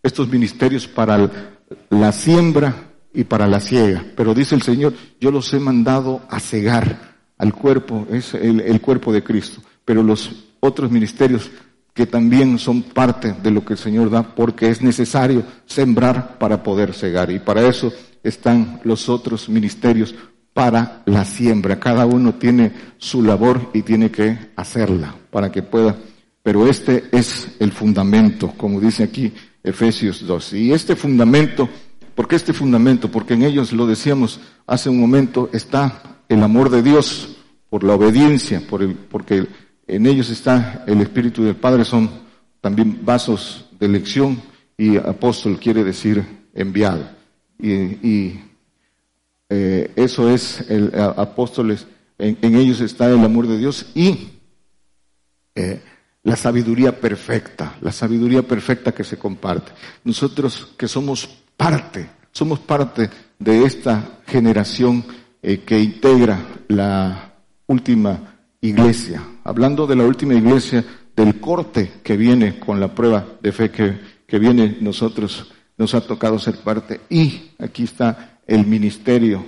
estos 0.02 0.28
ministerios 0.28 0.86
para 0.86 1.30
la 1.90 2.12
siembra 2.12 2.91
y 3.14 3.24
para 3.24 3.46
la 3.46 3.60
ciega. 3.60 4.04
Pero 4.16 4.34
dice 4.34 4.54
el 4.54 4.62
Señor, 4.62 4.94
yo 5.20 5.30
los 5.30 5.52
he 5.52 5.60
mandado 5.60 6.22
a 6.28 6.40
cegar 6.40 7.12
al 7.38 7.52
cuerpo, 7.52 8.06
es 8.10 8.34
el, 8.34 8.80
cuerpo 8.80 9.12
de 9.12 9.22
Cristo. 9.22 9.60
Pero 9.84 10.02
los 10.02 10.30
otros 10.60 10.90
ministerios 10.90 11.50
que 11.92 12.06
también 12.06 12.58
son 12.58 12.82
parte 12.82 13.34
de 13.42 13.50
lo 13.50 13.64
que 13.64 13.74
el 13.74 13.78
Señor 13.78 14.10
da, 14.10 14.22
porque 14.22 14.70
es 14.70 14.80
necesario 14.80 15.44
sembrar 15.66 16.38
para 16.38 16.62
poder 16.62 16.94
cegar. 16.94 17.30
Y 17.30 17.38
para 17.38 17.66
eso 17.66 17.92
están 18.22 18.80
los 18.84 19.08
otros 19.08 19.48
ministerios 19.48 20.14
para 20.54 21.02
la 21.06 21.24
siembra. 21.24 21.78
Cada 21.78 22.06
uno 22.06 22.34
tiene 22.34 22.72
su 22.98 23.22
labor 23.22 23.70
y 23.74 23.82
tiene 23.82 24.10
que 24.10 24.38
hacerla 24.56 25.14
para 25.30 25.50
que 25.50 25.62
pueda. 25.62 25.96
Pero 26.42 26.66
este 26.66 27.04
es 27.12 27.56
el 27.58 27.72
fundamento, 27.72 28.52
como 28.56 28.80
dice 28.80 29.04
aquí 29.04 29.32
Efesios 29.62 30.26
2. 30.26 30.52
Y 30.54 30.72
este 30.72 30.96
fundamento 30.96 31.68
¿Por 32.14 32.28
qué 32.28 32.36
este 32.36 32.52
fundamento? 32.52 33.10
Porque 33.10 33.34
en 33.34 33.42
ellos, 33.42 33.72
lo 33.72 33.86
decíamos 33.86 34.40
hace 34.66 34.90
un 34.90 35.00
momento, 35.00 35.48
está 35.52 36.20
el 36.28 36.42
amor 36.42 36.70
de 36.70 36.82
Dios 36.82 37.36
por 37.70 37.84
la 37.84 37.94
obediencia, 37.94 38.62
por 38.68 38.82
el, 38.82 38.94
porque 38.94 39.46
en 39.86 40.06
ellos 40.06 40.30
está 40.30 40.84
el 40.86 41.00
Espíritu 41.00 41.42
del 41.42 41.56
Padre, 41.56 41.84
son 41.84 42.10
también 42.60 43.00
vasos 43.02 43.66
de 43.78 43.86
elección 43.86 44.40
y 44.76 44.96
apóstol 44.96 45.58
quiere 45.58 45.84
decir 45.84 46.24
enviado. 46.54 47.08
Y, 47.58 48.40
eh, 49.48 49.92
eso 49.96 50.30
es 50.30 50.64
el 50.70 50.92
apóstoles, 50.94 51.86
en, 52.18 52.54
ellos 52.54 52.80
está 52.80 53.08
el 53.08 53.24
amor 53.24 53.46
de 53.46 53.58
Dios 53.58 53.86
y 53.94 54.28
eh, 55.54 55.82
la 56.24 56.36
sabiduría 56.36 57.00
perfecta, 57.00 57.76
la 57.80 57.92
sabiduría 57.92 58.42
perfecta 58.42 58.92
que 58.92 59.04
se 59.04 59.18
comparte. 59.18 59.72
Nosotros 60.04 60.74
que 60.76 60.86
somos 60.86 61.28
parte, 61.56 62.08
somos 62.30 62.60
parte 62.60 63.10
de 63.38 63.64
esta 63.64 64.20
generación 64.26 65.04
eh, 65.42 65.58
que 65.58 65.80
integra 65.80 66.40
la 66.68 67.32
última 67.66 68.36
iglesia. 68.60 69.22
Hablando 69.44 69.86
de 69.86 69.96
la 69.96 70.04
última 70.04 70.34
iglesia, 70.34 70.84
del 71.14 71.40
corte 71.40 72.00
que 72.02 72.16
viene 72.16 72.58
con 72.58 72.80
la 72.80 72.94
prueba 72.94 73.26
de 73.40 73.52
fe 73.52 73.70
que, 73.70 73.98
que 74.26 74.38
viene, 74.38 74.78
nosotros 74.80 75.52
nos 75.76 75.94
ha 75.94 76.00
tocado 76.00 76.38
ser 76.38 76.56
parte. 76.58 77.00
Y 77.10 77.50
aquí 77.58 77.84
está 77.84 78.38
el 78.46 78.66
ministerio 78.66 79.44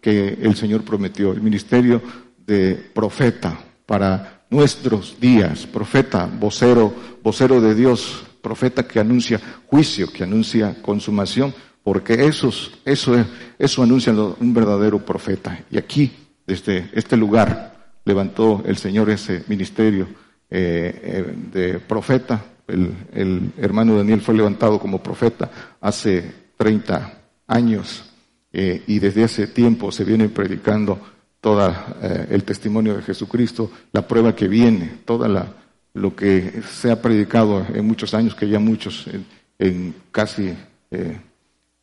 que 0.00 0.38
el 0.40 0.56
Señor 0.56 0.82
prometió, 0.82 1.32
el 1.32 1.40
ministerio 1.40 2.02
de 2.46 2.74
profeta 2.74 3.58
para 3.86 4.35
nuestros 4.50 5.18
días, 5.20 5.66
profeta, 5.66 6.26
vocero, 6.26 6.92
vocero 7.22 7.60
de 7.60 7.74
Dios, 7.74 8.24
profeta 8.40 8.86
que 8.86 9.00
anuncia 9.00 9.40
juicio, 9.66 10.12
que 10.12 10.24
anuncia 10.24 10.80
consumación, 10.82 11.54
porque 11.82 12.26
esos, 12.26 12.78
eso, 12.84 13.14
eso 13.58 13.82
anuncia 13.82 14.12
un 14.12 14.54
verdadero 14.54 15.04
profeta. 15.04 15.64
Y 15.70 15.78
aquí, 15.78 16.12
desde 16.46 16.90
este 16.92 17.16
lugar, 17.16 17.76
levantó 18.04 18.62
el 18.66 18.76
Señor 18.76 19.10
ese 19.10 19.44
ministerio 19.48 20.08
eh, 20.48 21.00
eh, 21.02 21.34
de 21.52 21.78
profeta. 21.80 22.44
El, 22.66 23.52
hermano 23.58 23.96
Daniel 23.96 24.20
fue 24.20 24.34
levantado 24.34 24.78
como 24.78 25.02
profeta 25.02 25.50
hace 25.80 26.32
30 26.56 27.12
años 27.46 28.04
eh, 28.52 28.82
y 28.86 28.98
desde 28.98 29.24
ese 29.24 29.46
tiempo 29.48 29.92
se 29.92 30.04
viene 30.04 30.28
predicando 30.28 31.00
todo 31.46 31.72
el 32.28 32.42
testimonio 32.42 32.96
de 32.96 33.02
Jesucristo, 33.02 33.70
la 33.92 34.04
prueba 34.08 34.34
que 34.34 34.48
viene, 34.48 34.98
toda 35.04 35.28
la 35.28 35.46
lo 35.94 36.16
que 36.16 36.60
se 36.68 36.90
ha 36.90 37.00
predicado 37.00 37.64
en 37.72 37.86
muchos 37.86 38.14
años, 38.14 38.34
que 38.34 38.48
ya 38.48 38.58
muchos, 38.58 39.06
en, 39.60 39.94
casi 40.10 40.52
eh, 40.90 41.20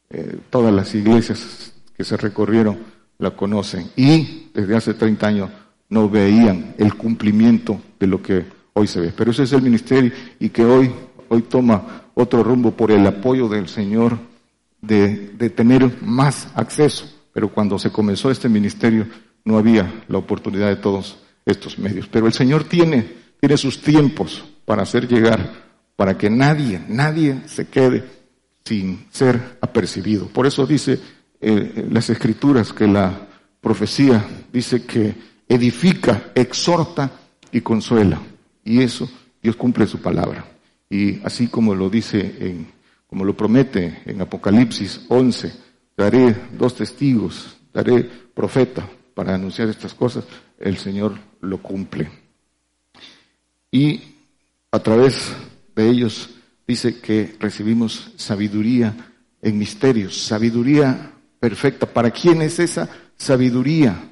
eh, 0.10 0.38
todas 0.50 0.74
las 0.74 0.94
iglesias 0.94 1.72
que 1.96 2.04
se 2.04 2.18
recorrieron 2.18 2.78
la 3.20 3.32
conocen. 3.32 3.90
Y 3.96 4.50
desde 4.54 4.76
hace 4.76 4.94
30 4.96 5.28
años 5.28 5.50
no 5.88 6.10
veían 6.10 6.76
el 6.78 6.96
cumplimiento 6.96 7.80
de 7.98 8.08
lo 8.08 8.22
que 8.22 8.44
hoy 8.74 8.86
se 8.86 9.00
ve. 9.00 9.14
Pero 9.16 9.32
ese 9.32 9.44
es 9.44 9.54
el 9.54 9.62
ministerio 9.62 10.12
y 10.40 10.50
que 10.50 10.66
hoy, 10.66 10.92
hoy 11.30 11.44
toma 11.44 12.04
otro 12.16 12.44
rumbo 12.44 12.72
por 12.72 12.92
el 12.92 13.08
apoyo 13.08 13.48
del 13.48 13.70
Señor 13.70 14.18
de, 14.82 15.30
de 15.30 15.50
tener 15.50 16.04
más 16.04 16.50
acceso. 16.54 17.10
Pero 17.32 17.48
cuando 17.48 17.80
se 17.80 17.94
comenzó 17.94 18.30
este 18.30 18.50
ministerio 18.50 19.08
no 19.46 19.58
había 19.58 20.04
la 20.08 20.18
oportunidad 20.18 20.70
de 20.70 20.78
todos 20.78 21.18
estos 21.46 21.78
medios. 21.78 22.08
Pero 22.08 22.28
el 22.28 22.34
Señor 22.34 22.64
tiene 22.64 23.24
sus 23.58 23.82
tiempos 23.82 24.44
para 24.66 24.84
hacer 24.84 25.08
llegar, 25.08 25.52
para 25.96 26.18
que 26.18 26.30
nadie, 26.30 26.82
nadie 26.88 27.42
se 27.46 27.68
quede 27.68 28.04
sin 28.64 29.06
ser 29.12 29.58
apercibido. 29.62 30.28
Por 30.28 30.48
eso 30.48 30.66
dice 30.66 31.00
eh, 31.42 31.88
las 31.92 32.10
escrituras 32.10 32.72
que 32.72 32.88
la 32.88 33.28
profecía 33.60 34.26
dice 34.52 34.86
que 34.86 35.14
edifica, 35.48 36.32
exhorta 36.34 37.12
y 37.52 37.62
consuela. 37.62 38.22
Y 38.64 38.82
eso 38.82 39.10
Dios 39.42 39.56
cumple 39.58 39.86
su 39.88 40.00
palabra. 40.00 40.46
Y 40.90 41.22
así 41.26 41.48
como 41.48 41.76
lo 41.76 41.90
dice 41.90 42.20
en, 42.40 42.68
como 43.08 43.26
lo 43.26 43.36
promete 43.36 44.04
en 44.06 44.22
Apocalipsis 44.22 45.02
11, 45.10 45.54
daré 45.98 46.36
dos 46.58 46.76
testigos, 46.76 47.58
daré 47.74 48.04
profeta 48.34 48.88
para 49.14 49.36
anunciar 49.36 49.70
estas 49.70 49.94
cosas, 49.94 50.26
el 50.60 50.78
Señor 50.78 51.18
lo 51.42 51.58
cumple 51.60 52.24
y 53.74 54.02
a 54.72 54.78
través 54.78 55.34
de 55.76 55.90
ellos 55.90 56.30
dice 56.68 57.00
que 57.00 57.36
recibimos 57.40 58.12
sabiduría 58.18 58.96
en 59.42 59.58
misterios, 59.58 60.16
sabiduría 60.26 61.12
perfecta. 61.40 61.88
¿Para 61.88 62.12
quién 62.12 62.44
es 62.44 62.60
esa 62.60 62.88
sabiduría? 63.18 64.12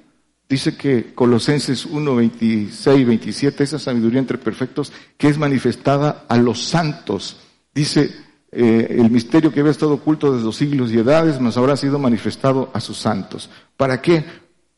Dice 0.50 0.76
que 0.76 1.14
Colosenses 1.14 1.86
1, 1.86 2.16
26, 2.16 3.08
27, 3.08 3.64
esa 3.64 3.78
sabiduría 3.78 4.20
entre 4.20 4.40
perfectos 4.40 4.92
que 5.16 5.28
es 5.28 5.38
manifestada 5.38 6.26
a 6.28 6.38
los 6.38 6.64
santos. 6.64 7.38
Dice 7.72 8.10
eh, 8.52 8.96
el 8.98 9.12
misterio 9.12 9.54
que 9.54 9.60
había 9.60 9.72
estado 9.72 9.94
oculto 9.94 10.34
desde 10.34 10.46
los 10.46 10.56
siglos 10.56 10.92
y 10.92 10.98
edades, 10.98 11.40
mas 11.40 11.56
ahora 11.56 11.74
ha 11.74 11.78
sido 11.78 12.00
manifestado 12.00 12.72
a 12.74 12.80
sus 12.80 12.98
santos. 12.98 13.48
¿Para 13.78 14.02
qué? 14.02 14.26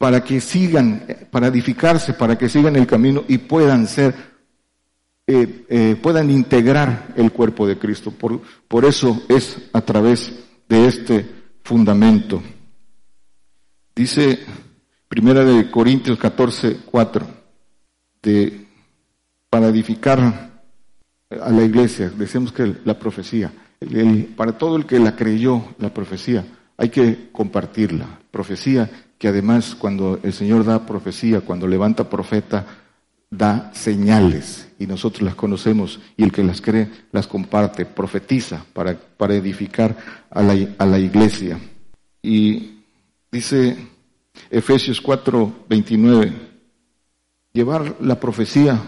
Para 0.03 0.21
que 0.21 0.41
sigan, 0.41 1.05
para 1.31 1.47
edificarse, 1.47 2.11
para 2.11 2.37
que 2.37 2.49
sigan 2.49 2.75
el 2.75 2.85
camino 2.85 3.23
y 3.25 3.37
puedan 3.37 3.87
ser 3.87 4.13
eh, 5.25 5.65
eh, 5.69 5.95
puedan 5.95 6.29
integrar 6.29 7.13
el 7.15 7.31
cuerpo 7.31 7.65
de 7.65 7.77
Cristo. 7.77 8.11
Por, 8.11 8.41
por 8.67 8.83
eso 8.83 9.23
es 9.29 9.57
a 9.71 9.79
través 9.79 10.29
de 10.67 10.87
este 10.87 11.25
fundamento. 11.63 12.43
Dice 13.95 14.39
Primera 15.07 15.45
de 15.45 15.71
Corintios 15.71 16.19
14, 16.19 16.79
4, 16.83 17.25
de, 18.23 18.67
para 19.49 19.69
edificar 19.69 20.19
a 21.29 21.49
la 21.49 21.63
iglesia, 21.63 22.09
decimos 22.09 22.51
que 22.51 22.75
la 22.83 22.99
profecía, 22.99 23.53
para 24.35 24.57
todo 24.57 24.75
el 24.75 24.85
que 24.85 24.99
la 24.99 25.15
creyó, 25.15 25.63
la 25.77 25.93
profecía, 25.93 26.45
hay 26.75 26.89
que 26.89 27.29
compartirla. 27.31 28.19
Profecía 28.29 28.89
que 29.17 29.27
además 29.27 29.75
cuando 29.75 30.19
el 30.23 30.33
Señor 30.33 30.65
da 30.65 30.85
profecía, 30.85 31.41
cuando 31.41 31.67
levanta 31.67 32.09
profeta, 32.09 32.65
da 33.29 33.71
señales 33.73 34.69
y 34.77 34.85
nosotros 34.85 35.23
las 35.23 35.35
conocemos 35.35 35.99
y 36.17 36.23
el 36.23 36.31
que 36.31 36.43
las 36.43 36.61
cree 36.61 36.89
las 37.11 37.27
comparte, 37.27 37.85
profetiza 37.85 38.65
para, 38.73 38.95
para 38.95 39.35
edificar 39.35 39.97
a 40.29 40.41
la, 40.43 40.55
a 40.77 40.85
la 40.85 40.99
iglesia. 40.99 41.59
Y 42.21 42.83
dice 43.31 43.77
Efesios 44.49 45.01
4, 45.01 45.65
29, 45.67 46.33
llevar 47.53 47.95
la 48.01 48.19
profecía, 48.19 48.79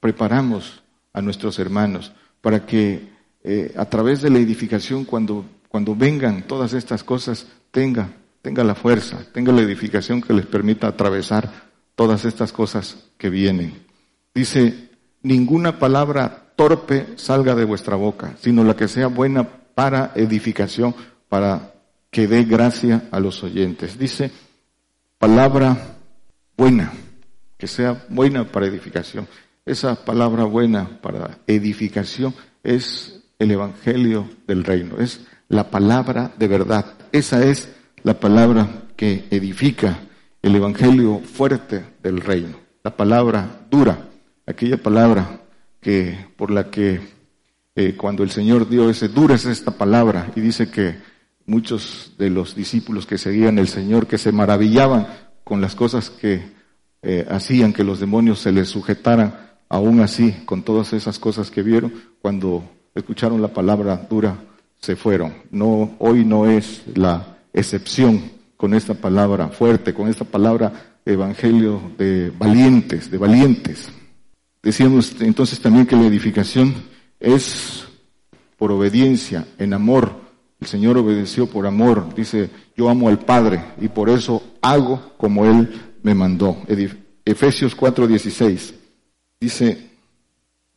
preparamos 0.00 0.82
a 1.12 1.20
nuestros 1.20 1.58
hermanos 1.58 2.12
para 2.40 2.64
que 2.64 3.08
eh, 3.42 3.72
a 3.76 3.86
través 3.86 4.22
de 4.22 4.30
la 4.30 4.38
edificación, 4.38 5.04
cuando, 5.04 5.44
cuando 5.68 5.94
vengan 5.94 6.46
todas 6.46 6.72
estas 6.72 7.02
cosas, 7.02 7.46
tenga, 7.70 8.12
tenga 8.42 8.64
la 8.64 8.74
fuerza, 8.74 9.18
tenga 9.32 9.52
la 9.52 9.62
edificación 9.62 10.20
que 10.20 10.32
les 10.32 10.46
permita 10.46 10.88
atravesar 10.88 11.50
todas 11.94 12.24
estas 12.24 12.52
cosas 12.52 12.96
que 13.18 13.30
vienen. 13.30 13.86
Dice, 14.34 14.90
ninguna 15.22 15.78
palabra 15.78 16.52
torpe 16.56 17.06
salga 17.16 17.54
de 17.54 17.64
vuestra 17.64 17.96
boca, 17.96 18.36
sino 18.40 18.64
la 18.64 18.76
que 18.76 18.88
sea 18.88 19.08
buena 19.08 19.46
para 19.74 20.12
edificación, 20.14 20.94
para 21.28 21.74
que 22.10 22.26
dé 22.26 22.44
gracia 22.44 23.08
a 23.10 23.20
los 23.20 23.42
oyentes. 23.42 23.98
Dice, 23.98 24.30
palabra 25.18 25.96
buena, 26.56 26.92
que 27.56 27.66
sea 27.66 28.04
buena 28.08 28.44
para 28.44 28.66
edificación. 28.66 29.28
Esa 29.66 30.04
palabra 30.04 30.44
buena 30.44 31.00
para 31.00 31.38
edificación 31.46 32.34
es 32.62 33.22
el 33.38 33.50
Evangelio 33.50 34.28
del 34.46 34.64
Reino, 34.64 34.98
es 34.98 35.20
la 35.48 35.70
palabra 35.70 36.32
de 36.38 36.48
verdad. 36.48 36.94
Esa 37.12 37.44
es 37.44 37.68
la 38.02 38.18
palabra 38.18 38.68
que 38.96 39.24
edifica 39.30 39.98
el 40.42 40.56
Evangelio 40.56 41.20
fuerte 41.20 41.84
del 42.02 42.20
Reino, 42.20 42.56
la 42.82 42.96
palabra 42.96 43.66
dura, 43.70 44.08
aquella 44.46 44.76
palabra 44.76 45.40
que 45.80 46.26
por 46.36 46.50
la 46.50 46.70
que 46.70 47.00
eh, 47.74 47.94
cuando 47.96 48.22
el 48.22 48.30
Señor 48.30 48.68
dio 48.68 48.90
ese 48.90 49.08
dura 49.08 49.34
es 49.34 49.46
esta 49.46 49.70
palabra 49.72 50.30
y 50.34 50.40
dice 50.40 50.70
que 50.70 50.96
muchos 51.46 52.12
de 52.18 52.30
los 52.30 52.54
discípulos 52.54 53.06
que 53.06 53.18
seguían 53.18 53.58
el 53.58 53.68
Señor 53.68 54.06
que 54.06 54.18
se 54.18 54.32
maravillaban 54.32 55.06
con 55.44 55.60
las 55.60 55.74
cosas 55.74 56.10
que 56.10 56.42
eh, 57.02 57.26
hacían 57.30 57.72
que 57.72 57.84
los 57.84 58.00
demonios 58.00 58.40
se 58.40 58.52
les 58.52 58.68
sujetaran 58.68 59.50
aún 59.70 60.00
así, 60.00 60.32
con 60.44 60.62
todas 60.62 60.92
esas 60.92 61.18
cosas 61.18 61.50
que 61.50 61.62
vieron, 61.62 61.94
cuando 62.20 62.64
escucharon 62.94 63.40
la 63.40 63.48
palabra 63.48 63.96
dura, 64.10 64.36
se 64.80 64.96
fueron. 64.96 65.32
No, 65.50 65.94
hoy 65.98 66.24
no 66.24 66.46
es 66.46 66.82
la 66.94 67.38
excepción 67.52 68.32
con 68.56 68.74
esta 68.74 68.94
palabra 68.94 69.48
fuerte, 69.48 69.94
con 69.94 70.08
esta 70.08 70.24
palabra 70.24 70.98
evangelio 71.04 71.80
de 71.96 72.30
valientes, 72.30 73.10
de 73.10 73.18
valientes. 73.18 73.88
Decíamos 74.62 75.16
entonces 75.20 75.58
también 75.60 75.86
que 75.86 75.96
la 75.96 76.06
edificación 76.06 76.74
es 77.18 77.84
por 78.56 78.72
obediencia, 78.72 79.46
en 79.58 79.72
amor. 79.72 80.12
El 80.60 80.66
Señor 80.66 80.98
obedeció 80.98 81.46
por 81.46 81.66
amor. 81.66 82.14
Dice, 82.14 82.50
yo 82.76 82.90
amo 82.90 83.08
al 83.08 83.18
Padre 83.18 83.64
y 83.80 83.88
por 83.88 84.10
eso 84.10 84.42
hago 84.60 85.14
como 85.16 85.46
Él 85.46 85.94
me 86.02 86.14
mandó. 86.14 86.58
Efesios 87.24 87.74
4:16. 87.74 88.74
Dice, 89.40 89.90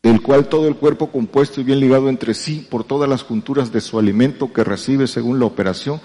del 0.01 0.21
cual 0.21 0.47
todo 0.47 0.67
el 0.67 0.75
cuerpo 0.75 1.11
compuesto 1.11 1.59
y 1.59 1.63
bien 1.65 1.79
ligado 1.81 2.07
entre 2.07 2.33
sí 2.33 2.65
por 2.69 2.83
todas 2.83 3.09
las 3.09 3.23
junturas 3.23 3.71
de 3.71 3.81
su 3.81 3.99
alimento 3.99 4.53
que 4.53 4.63
recibe 4.63 5.07
según 5.07 5.39
la 5.39 5.45
operación, 5.45 5.99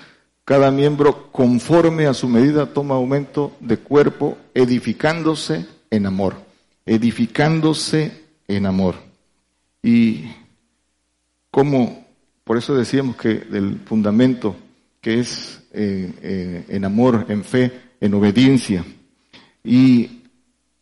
cada 0.49 0.71
miembro 0.71 1.31
conforme 1.31 2.07
a 2.07 2.15
su 2.15 2.27
medida 2.27 2.73
toma 2.73 2.95
aumento 2.95 3.55
de 3.61 3.77
cuerpo, 3.77 4.39
edificándose 4.55 5.67
en 5.91 6.07
amor, 6.07 6.37
edificándose 6.87 8.25
en 8.49 8.65
amor. 8.65 8.95
Y 9.83 10.25
como, 11.51 12.07
por 12.45 12.57
eso 12.57 12.75
decíamos 12.75 13.17
que 13.17 13.35
del 13.35 13.79
fundamento 13.85 14.57
que 15.03 15.21
es 15.21 15.61
eh, 15.75 16.15
eh, 16.23 16.65
en 16.69 16.87
amor, 16.87 17.27
en 17.29 17.45
fe, 17.45 17.71
en 18.01 18.15
obediencia, 18.15 18.87
y 19.63 20.23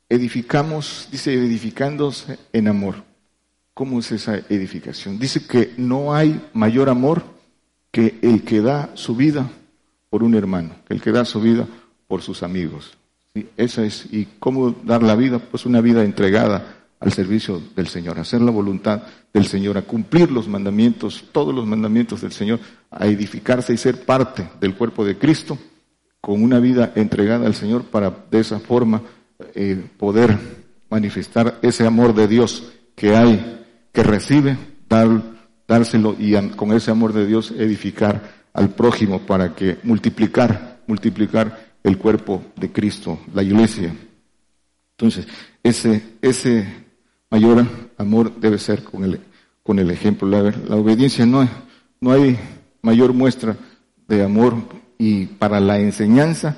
edificamos, 0.08 1.08
dice, 1.10 1.34
edificándose 1.34 2.38
en 2.52 2.68
amor. 2.68 3.02
¿Cómo 3.74 3.98
es 3.98 4.12
esa 4.12 4.36
edificación? 4.48 5.18
Dice 5.18 5.44
que 5.44 5.72
no 5.76 6.14
hay 6.14 6.40
mayor 6.52 6.88
amor 6.88 7.35
que 7.96 8.18
el 8.20 8.42
que 8.42 8.60
da 8.60 8.90
su 8.92 9.16
vida 9.16 9.50
por 10.10 10.22
un 10.22 10.34
hermano, 10.34 10.74
que 10.86 10.92
el 10.92 11.00
que 11.00 11.12
da 11.12 11.24
su 11.24 11.40
vida 11.40 11.66
por 12.06 12.20
sus 12.20 12.42
amigos. 12.42 12.98
Esa 13.56 13.86
es, 13.86 14.12
¿y 14.12 14.28
cómo 14.38 14.70
dar 14.84 15.02
la 15.02 15.16
vida? 15.16 15.38
Pues 15.38 15.64
una 15.64 15.80
vida 15.80 16.04
entregada 16.04 16.76
al 17.00 17.10
servicio 17.14 17.58
del 17.74 17.86
Señor, 17.86 18.18
hacer 18.18 18.42
la 18.42 18.50
voluntad 18.50 19.04
del 19.32 19.46
Señor, 19.46 19.78
a 19.78 19.82
cumplir 19.82 20.30
los 20.30 20.46
mandamientos, 20.46 21.24
todos 21.32 21.54
los 21.54 21.66
mandamientos 21.66 22.20
del 22.20 22.32
Señor, 22.32 22.60
a 22.90 23.06
edificarse 23.06 23.72
y 23.72 23.78
ser 23.78 24.04
parte 24.04 24.46
del 24.60 24.74
cuerpo 24.74 25.02
de 25.02 25.16
Cristo, 25.16 25.56
con 26.20 26.42
una 26.42 26.60
vida 26.60 26.92
entregada 26.96 27.46
al 27.46 27.54
Señor 27.54 27.84
para 27.84 28.14
de 28.30 28.40
esa 28.40 28.60
forma 28.60 29.00
eh, 29.54 29.82
poder 29.96 30.38
manifestar 30.90 31.60
ese 31.62 31.86
amor 31.86 32.14
de 32.14 32.28
Dios 32.28 32.74
que 32.94 33.16
hay, 33.16 33.64
que 33.90 34.02
recibe, 34.02 34.58
dar, 34.86 35.35
dárselo 35.66 36.16
y 36.18 36.34
con 36.50 36.72
ese 36.72 36.90
amor 36.90 37.12
de 37.12 37.26
Dios 37.26 37.50
edificar 37.50 38.46
al 38.52 38.70
prójimo 38.70 39.20
para 39.20 39.54
que 39.54 39.78
multiplicar, 39.82 40.80
multiplicar 40.86 41.74
el 41.82 41.98
cuerpo 41.98 42.42
de 42.56 42.72
Cristo, 42.72 43.20
la 43.34 43.42
iglesia. 43.42 43.94
Entonces, 44.92 45.26
ese, 45.62 46.02
ese 46.22 46.66
mayor 47.30 47.66
amor 47.98 48.34
debe 48.40 48.58
ser 48.58 48.82
con 48.82 49.04
el, 49.04 49.20
con 49.62 49.78
el 49.78 49.90
ejemplo. 49.90 50.28
La, 50.28 50.42
la 50.42 50.76
obediencia 50.76 51.26
no, 51.26 51.48
no 52.00 52.12
hay 52.12 52.38
mayor 52.82 53.12
muestra 53.12 53.56
de 54.08 54.22
amor 54.22 54.54
y 54.98 55.26
para 55.26 55.60
la 55.60 55.78
enseñanza 55.78 56.56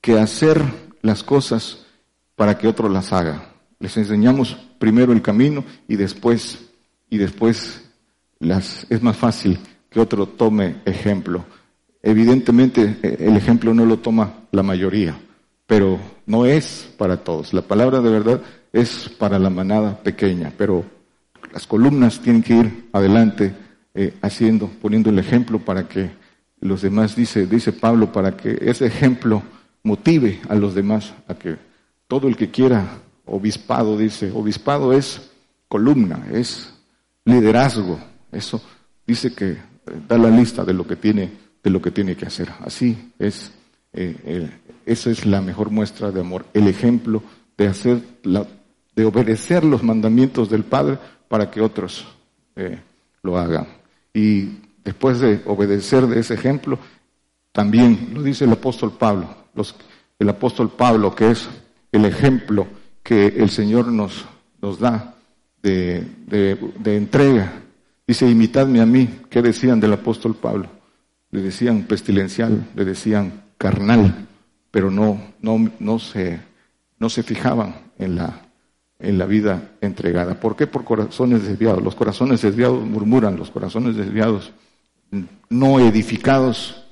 que 0.00 0.18
hacer 0.18 0.62
las 1.02 1.22
cosas 1.22 1.86
para 2.34 2.58
que 2.58 2.68
otro 2.68 2.88
las 2.88 3.12
haga. 3.12 3.52
Les 3.78 3.96
enseñamos 3.96 4.56
primero 4.78 5.12
el 5.12 5.22
camino 5.22 5.64
y 5.86 5.96
después, 5.96 6.70
y 7.08 7.18
después 7.18 7.85
las, 8.38 8.86
es 8.90 9.02
más 9.02 9.16
fácil 9.16 9.58
que 9.90 10.00
otro 10.00 10.26
tome 10.26 10.76
ejemplo. 10.84 11.44
Evidentemente 12.02 12.98
eh, 13.02 13.16
el 13.20 13.36
ejemplo 13.36 13.74
no 13.74 13.84
lo 13.84 13.98
toma 13.98 14.34
la 14.52 14.62
mayoría, 14.62 15.16
pero 15.66 15.98
no 16.26 16.46
es 16.46 16.88
para 16.96 17.18
todos. 17.18 17.52
La 17.52 17.62
palabra 17.62 18.00
de 18.00 18.10
verdad 18.10 18.40
es 18.72 19.08
para 19.08 19.38
la 19.38 19.50
manada 19.50 19.98
pequeña, 19.98 20.52
pero 20.56 20.84
las 21.52 21.66
columnas 21.66 22.20
tienen 22.20 22.42
que 22.42 22.54
ir 22.54 22.88
adelante 22.92 23.54
eh, 23.94 24.14
haciendo, 24.20 24.68
poniendo 24.82 25.10
el 25.10 25.18
ejemplo 25.18 25.58
para 25.58 25.88
que 25.88 26.10
los 26.60 26.82
demás, 26.82 27.16
dice, 27.16 27.46
dice 27.46 27.72
Pablo, 27.72 28.12
para 28.12 28.36
que 28.36 28.58
ese 28.60 28.86
ejemplo 28.86 29.42
motive 29.82 30.40
a 30.48 30.54
los 30.54 30.74
demás 30.74 31.14
a 31.28 31.34
que 31.34 31.56
todo 32.08 32.28
el 32.28 32.36
que 32.36 32.50
quiera 32.50 32.98
obispado, 33.24 33.96
dice, 33.96 34.30
obispado 34.32 34.92
es 34.92 35.30
columna, 35.68 36.26
es 36.32 36.72
liderazgo. 37.24 37.98
Eso 38.36 38.60
dice 39.06 39.34
que 39.34 39.52
eh, 39.52 39.58
da 40.08 40.18
la 40.18 40.30
lista 40.30 40.64
de 40.64 40.74
lo 40.74 40.86
que 40.86 40.96
tiene, 40.96 41.30
de 41.62 41.70
lo 41.70 41.80
que 41.80 41.90
tiene 41.90 42.16
que 42.16 42.26
hacer. 42.26 42.50
Así 42.60 43.12
es, 43.18 43.52
eh, 43.92 44.50
esa 44.84 45.10
es 45.10 45.24
la 45.26 45.40
mejor 45.40 45.70
muestra 45.70 46.10
de 46.10 46.20
amor, 46.20 46.46
el 46.52 46.68
ejemplo 46.68 47.22
de 47.56 47.68
hacer, 47.68 48.00
la, 48.22 48.46
de 48.94 49.04
obedecer 49.04 49.64
los 49.64 49.82
mandamientos 49.82 50.50
del 50.50 50.64
Padre 50.64 50.98
para 51.28 51.50
que 51.50 51.60
otros 51.60 52.06
eh, 52.54 52.78
lo 53.22 53.38
hagan. 53.38 53.66
Y 54.12 54.50
después 54.84 55.20
de 55.20 55.42
obedecer 55.46 56.06
de 56.06 56.20
ese 56.20 56.34
ejemplo, 56.34 56.78
también 57.52 58.10
lo 58.12 58.22
dice 58.22 58.44
el 58.44 58.52
apóstol 58.52 58.92
Pablo, 58.92 59.28
los, 59.54 59.74
el 60.18 60.28
apóstol 60.28 60.70
Pablo 60.70 61.14
que 61.14 61.30
es 61.30 61.48
el 61.90 62.04
ejemplo 62.04 62.66
que 63.02 63.28
el 63.28 63.50
Señor 63.50 63.86
nos, 63.86 64.24
nos 64.60 64.78
da 64.78 65.14
de, 65.62 66.06
de, 66.26 66.96
entrega. 66.96 67.52
Dice, 68.06 68.28
imitadme 68.28 68.80
a 68.80 68.86
mí. 68.86 69.08
¿Qué 69.28 69.42
decían 69.42 69.80
del 69.80 69.92
apóstol 69.92 70.36
Pablo? 70.36 70.68
Le 71.30 71.42
decían 71.42 71.82
pestilencial, 71.84 72.68
le 72.74 72.84
decían 72.84 73.44
carnal, 73.58 74.26
pero 74.70 74.90
no, 74.90 75.20
no, 75.40 75.70
no, 75.80 75.98
se, 75.98 76.40
no 76.98 77.08
se 77.08 77.22
fijaban 77.22 77.74
en 77.98 78.16
la, 78.16 78.48
en 78.98 79.18
la 79.18 79.26
vida 79.26 79.72
entregada. 79.80 80.38
¿Por 80.38 80.56
qué? 80.56 80.66
Por 80.66 80.84
corazones 80.84 81.46
desviados. 81.46 81.82
Los 81.82 81.94
corazones 81.94 82.42
desviados 82.42 82.86
murmuran, 82.86 83.36
los 83.36 83.50
corazones 83.50 83.96
desviados 83.96 84.52
no 85.48 85.80
edificados 85.80 86.84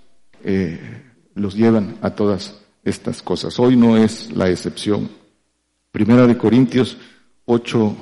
eh, 0.43 0.79
los 1.35 1.55
llevan 1.55 1.97
a 2.03 2.11
todas 2.11 2.61
estas 2.85 3.23
cosas. 3.23 3.59
Hoy 3.59 3.77
no 3.77 3.97
es 3.97 4.33
la 4.33 4.49
excepción. 4.49 5.11
Primera 5.91 6.27
de 6.27 6.37
Corintios 6.37 6.97
8, 7.47 7.97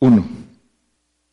1. 0.00 0.41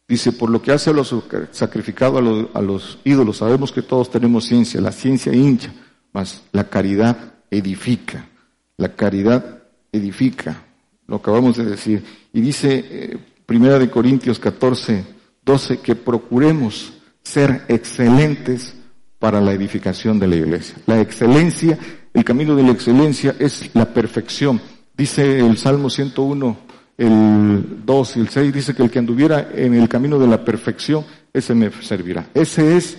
Dice, 0.10 0.34
por 0.34 0.50
lo 0.50 0.62
que 0.62 0.72
hace 0.72 0.90
a 0.90 0.94
los 0.94 1.16
sacrificados 1.52 2.50
a 2.54 2.62
los, 2.62 2.98
ídolos, 3.06 3.38
sabemos 3.38 3.72
que 3.72 3.84
todos 3.84 4.10
tenemos 4.10 4.46
ciencia, 4.46 4.82
la 4.82 4.92
ciencia 4.92 5.34
hincha, 5.34 5.72
mas 6.12 6.42
la 6.52 6.68
caridad 6.68 7.36
edifica, 7.52 8.28
la 8.76 8.96
caridad 8.96 9.64
edifica, 9.92 10.64
lo 11.08 11.18
acabamos 11.18 11.56
de 11.58 11.66
decir. 11.66 12.04
Y 12.34 12.42
dice 12.42 12.86
eh, 12.90 13.18
Primera 13.46 13.80
de 13.80 13.90
Corintios 13.90 14.40
14, 14.40 15.06
12, 15.46 15.80
que 15.80 15.96
procuremos 15.96 16.92
ser 17.24 17.66
excelentes 17.68 18.74
para 19.20 19.40
la 19.40 19.54
edificación 19.54 20.20
de 20.20 20.28
la 20.28 20.36
iglesia. 20.36 20.76
La 20.88 21.00
excelencia 21.00 21.78
el 22.14 22.24
camino 22.24 22.56
de 22.56 22.64
la 22.64 22.72
excelencia 22.72 23.36
es 23.40 23.70
la 23.74 23.94
perfección. 23.94 24.60
Dice 24.98 25.40
el 25.40 25.58
Salmo 25.58 25.90
101, 25.90 26.58
el 27.00 27.86
2 27.86 28.18
y 28.18 28.20
el 28.20 28.30
6, 28.30 28.54
dice 28.54 28.76
que 28.76 28.84
el 28.84 28.92
que 28.92 29.00
anduviera 29.00 29.50
en 29.56 29.74
el 29.74 29.88
camino 29.88 30.20
de 30.20 30.28
la 30.28 30.44
perfección, 30.44 31.06
ese 31.32 31.56
me 31.56 31.72
servirá. 31.82 32.28
Ese 32.34 32.76
es 32.76 32.98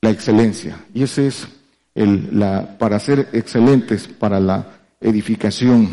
la 0.00 0.10
excelencia 0.10 0.86
y 0.94 1.02
ese 1.02 1.26
es 1.26 1.46
el, 1.94 2.38
la, 2.38 2.78
para 2.78 2.98
ser 2.98 3.28
excelentes 3.32 4.08
para 4.08 4.40
la 4.40 4.80
edificación. 5.00 5.90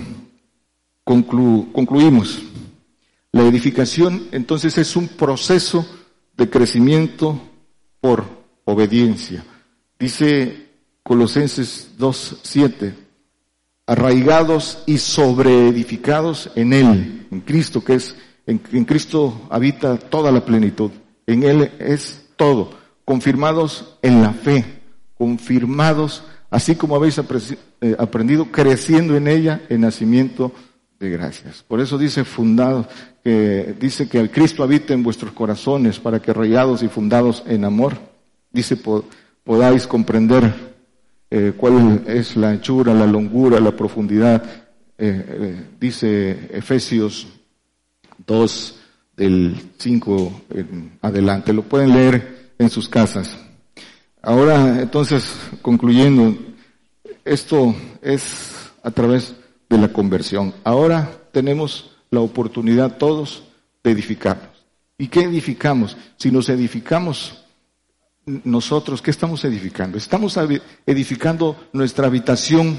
concluimos. 1.03 2.41
La 3.33 3.43
edificación 3.43 4.27
entonces 4.31 4.77
es 4.77 4.95
un 4.95 5.09
proceso 5.09 5.85
de 6.37 6.49
crecimiento 6.49 7.41
por 7.99 8.23
obediencia. 8.63 9.43
Dice 9.99 10.69
Colosenses 11.03 11.91
2.7. 11.99 13.04
arraigados 13.87 14.83
y 14.85 14.97
sobreedificados 14.97 16.51
en 16.55 16.73
Él, 16.73 17.27
en 17.31 17.41
Cristo, 17.41 17.83
que 17.83 17.95
es, 17.95 18.15
en, 18.47 18.57
Cristo 18.57 19.47
habita 19.49 19.97
toda 19.97 20.31
la 20.31 20.43
plenitud, 20.43 20.91
en 21.27 21.43
Él 21.43 21.71
es 21.79 22.25
todo, 22.35 22.71
confirmados 23.03 23.97
en 24.01 24.21
la 24.21 24.33
fe, 24.33 24.65
confirmados, 25.17 26.23
así 26.49 26.75
como 26.75 26.95
habéis 26.95 27.19
eh, 27.19 27.95
aprendido, 27.99 28.51
creciendo 28.51 29.15
en 29.15 29.27
ella 29.27 29.61
en 29.69 29.81
nacimiento 29.81 30.51
de 30.99 31.09
gracias. 31.09 31.63
Por 31.67 31.79
eso 31.79 31.97
dice 31.97 32.23
fundado, 32.23 32.87
que 33.23 33.75
dice 33.79 34.07
que 34.07 34.19
el 34.19 34.31
Cristo 34.31 34.63
habita 34.63 34.93
en 34.93 35.03
vuestros 35.03 35.31
corazones 35.33 35.99
para 35.99 36.21
que 36.21 36.31
arraigados 36.31 36.81
y 36.83 36.87
fundados 36.87 37.43
en 37.45 37.65
amor, 37.65 37.97
dice 38.51 38.77
podáis 39.43 39.85
comprender 39.85 40.74
eh, 41.29 41.53
cuál 41.55 42.03
es 42.07 42.35
la 42.35 42.49
anchura, 42.49 42.93
la 42.93 43.05
longura, 43.05 43.59
la 43.59 43.75
profundidad. 43.75 44.43
Eh, 44.97 45.25
eh, 45.27 45.63
dice 45.79 46.49
Efesios 46.51 47.27
2 48.25 48.79
del 49.17 49.55
5 49.77 50.41
en 50.51 50.97
adelante. 51.01 51.53
Lo 51.53 51.63
pueden 51.63 51.93
leer 51.93 52.53
en 52.57 52.69
sus 52.69 52.87
casas. 52.87 53.37
Ahora, 54.21 54.81
entonces, 54.81 55.35
concluyendo, 55.61 56.35
esto 57.23 57.75
es 58.01 58.71
a 58.83 58.91
través 58.91 59.35
de 59.69 59.77
la 59.77 59.89
conversión. 59.89 60.53
Ahora 60.63 61.11
tenemos 61.31 61.91
la 62.11 62.21
oportunidad 62.21 62.97
todos 62.97 63.43
de 63.83 63.91
edificarnos. 63.91 64.49
¿Y 64.97 65.07
qué 65.07 65.21
edificamos? 65.21 65.97
Si 66.17 66.31
nos 66.31 66.49
edificamos 66.49 67.44
nosotros, 68.25 69.01
¿qué 69.01 69.11
estamos 69.11 69.43
edificando? 69.45 69.97
Estamos 69.97 70.37
edificando 70.85 71.55
nuestra 71.73 72.07
habitación 72.07 72.77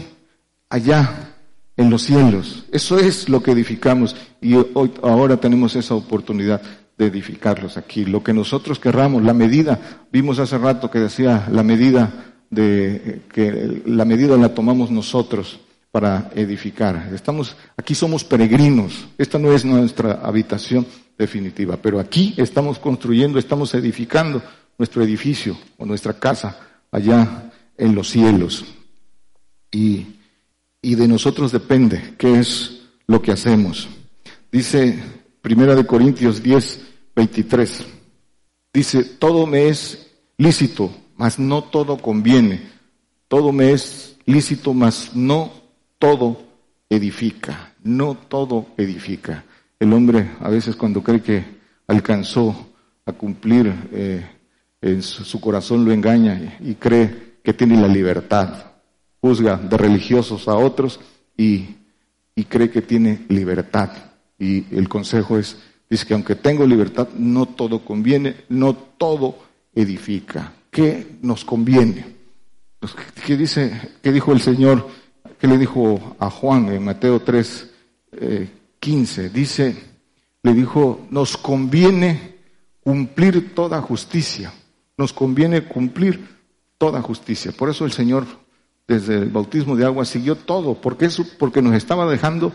allá 0.68 1.34
en 1.76 1.90
los 1.90 2.03
cielos. 2.03 2.64
Eso 2.72 2.99
es 2.99 3.28
lo 3.28 3.42
que 3.42 3.53
edificamos 3.53 4.16
y 4.40 4.55
hoy, 4.55 4.92
ahora 5.03 5.36
tenemos 5.36 5.76
esa 5.76 5.94
oportunidad 5.94 6.61
de 6.99 7.07
edificarlos 7.07 7.76
aquí. 7.76 8.05
Lo 8.05 8.24
que 8.24 8.32
nosotros 8.32 8.78
querramos, 8.78 9.22
la 9.22 9.34
medida, 9.34 10.07
vimos 10.11 10.38
hace 10.38 10.59
rato 10.59 10.90
que 10.90 10.99
decía 10.99 11.47
la 11.51 11.62
medida 11.62 12.34
de 12.51 13.22
que 13.32 13.82
la 13.86 14.05
medida 14.05 14.36
la 14.36 14.55
tomamos 14.55 14.90
nosotros 14.90 15.61
para 15.90 16.30
edificar. 16.34 17.11
Estamos 17.14 17.57
aquí 17.76 17.94
somos 17.94 18.24
peregrinos. 18.24 19.09
Esta 19.18 19.38
no 19.38 19.53
es 19.53 19.64
nuestra 19.64 20.20
habitación 20.22 20.86
definitiva, 21.18 21.78
pero 21.80 22.01
aquí 22.01 22.34
estamos 22.36 22.78
construyendo, 22.78 23.38
estamos 23.38 23.74
edificando 23.74 24.42
nuestro 24.78 25.02
edificio 25.02 25.56
o 25.78 25.86
nuestra 25.86 26.14
casa 26.14 26.58
allá 26.90 27.52
en 27.76 27.94
los 27.94 28.10
cielos. 28.10 28.64
Y, 29.70 30.06
y 30.82 30.94
de 30.94 31.08
nosotros 31.08 31.52
depende 31.52 32.14
qué 32.18 32.38
es 32.38 32.82
lo 33.06 33.22
que 33.22 33.32
hacemos. 33.32 33.88
Dice 34.50 35.02
Primera 35.40 35.74
de 35.74 35.86
Corintios 35.86 36.42
10, 36.42 36.80
23. 37.14 37.86
Dice, 38.72 39.04
todo 39.04 39.46
me 39.46 39.68
es 39.68 40.10
lícito, 40.36 40.90
mas 41.16 41.38
no 41.38 41.64
todo 41.64 41.98
conviene. 41.98 42.68
Todo 43.28 43.52
me 43.52 43.72
es 43.72 44.16
lícito, 44.26 44.74
mas 44.74 45.14
no 45.14 45.52
todo 45.98 46.42
edifica. 46.90 47.74
No 47.82 48.16
todo 48.16 48.66
edifica. 48.76 49.44
El 49.78 49.92
hombre 49.92 50.30
a 50.40 50.48
veces 50.48 50.74
cuando 50.74 51.02
cree 51.02 51.22
que 51.22 51.44
alcanzó 51.86 52.70
a 53.04 53.12
cumplir 53.12 53.72
eh, 53.92 54.26
en 54.80 55.02
su 55.02 55.40
corazón 55.40 55.84
lo 55.84 55.92
engaña 55.92 56.58
y 56.60 56.74
cree 56.74 57.38
que 57.42 57.54
tiene 57.54 57.80
la 57.80 57.88
libertad. 57.88 58.72
Juzga 59.20 59.56
de 59.56 59.76
religiosos 59.76 60.48
a 60.48 60.54
otros 60.54 61.00
y, 61.36 61.76
y 62.34 62.44
cree 62.44 62.70
que 62.70 62.82
tiene 62.82 63.24
libertad. 63.28 63.90
Y 64.38 64.74
el 64.76 64.88
consejo 64.88 65.38
es, 65.38 65.56
dice 65.88 66.06
que 66.06 66.14
aunque 66.14 66.34
tengo 66.34 66.66
libertad, 66.66 67.08
no 67.16 67.46
todo 67.46 67.84
conviene, 67.84 68.36
no 68.48 68.74
todo 68.74 69.38
edifica. 69.74 70.52
¿Qué 70.70 71.18
nos 71.22 71.44
conviene? 71.44 72.16
Pues, 72.78 72.94
¿Qué 73.24 73.36
dice, 73.36 73.94
qué 74.02 74.12
dijo 74.12 74.32
el 74.32 74.40
Señor? 74.40 74.88
¿Qué 75.40 75.46
le 75.46 75.58
dijo 75.58 76.16
a 76.18 76.30
Juan 76.30 76.68
en 76.68 76.84
Mateo 76.84 77.20
3, 77.20 77.70
15? 78.78 79.24
Eh, 79.24 79.30
dice, 79.30 79.76
le 80.42 80.52
dijo, 80.52 81.06
nos 81.10 81.36
conviene 81.36 82.36
cumplir 82.82 83.54
toda 83.54 83.80
justicia 83.82 84.52
nos 84.97 85.12
conviene 85.12 85.64
cumplir 85.64 86.36
toda 86.78 87.03
justicia. 87.03 87.53
Por 87.53 87.70
eso 87.70 87.84
el 87.84 87.92
Señor, 87.92 88.26
desde 88.86 89.16
el 89.16 89.30
bautismo 89.30 89.76
de 89.76 89.84
agua, 89.84 90.05
siguió 90.05 90.36
todo, 90.36 90.74
porque, 90.80 91.07
eso, 91.07 91.24
porque 91.38 91.62
nos 91.62 91.74
estaba 91.74 92.11
dejando 92.11 92.53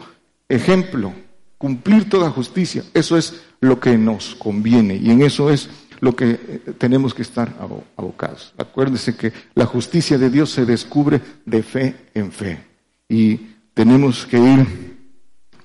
ejemplo, 0.49 1.13
cumplir 1.57 2.09
toda 2.09 2.31
justicia. 2.31 2.83
Eso 2.93 3.17
es 3.17 3.41
lo 3.59 3.79
que 3.79 3.97
nos 3.97 4.35
conviene 4.35 4.95
y 4.95 5.11
en 5.11 5.21
eso 5.21 5.49
es 5.49 5.69
lo 5.99 6.15
que 6.15 6.31
eh, 6.31 6.61
tenemos 6.77 7.13
que 7.13 7.21
estar 7.21 7.55
abocados. 7.95 8.53
Acuérdense 8.57 9.15
que 9.15 9.31
la 9.53 9.65
justicia 9.65 10.17
de 10.17 10.29
Dios 10.29 10.49
se 10.49 10.65
descubre 10.65 11.21
de 11.45 11.63
fe 11.63 11.95
en 12.13 12.31
fe 12.31 12.63
y 13.07 13.39
tenemos 13.73 14.25
que 14.25 14.39
ir 14.39 14.97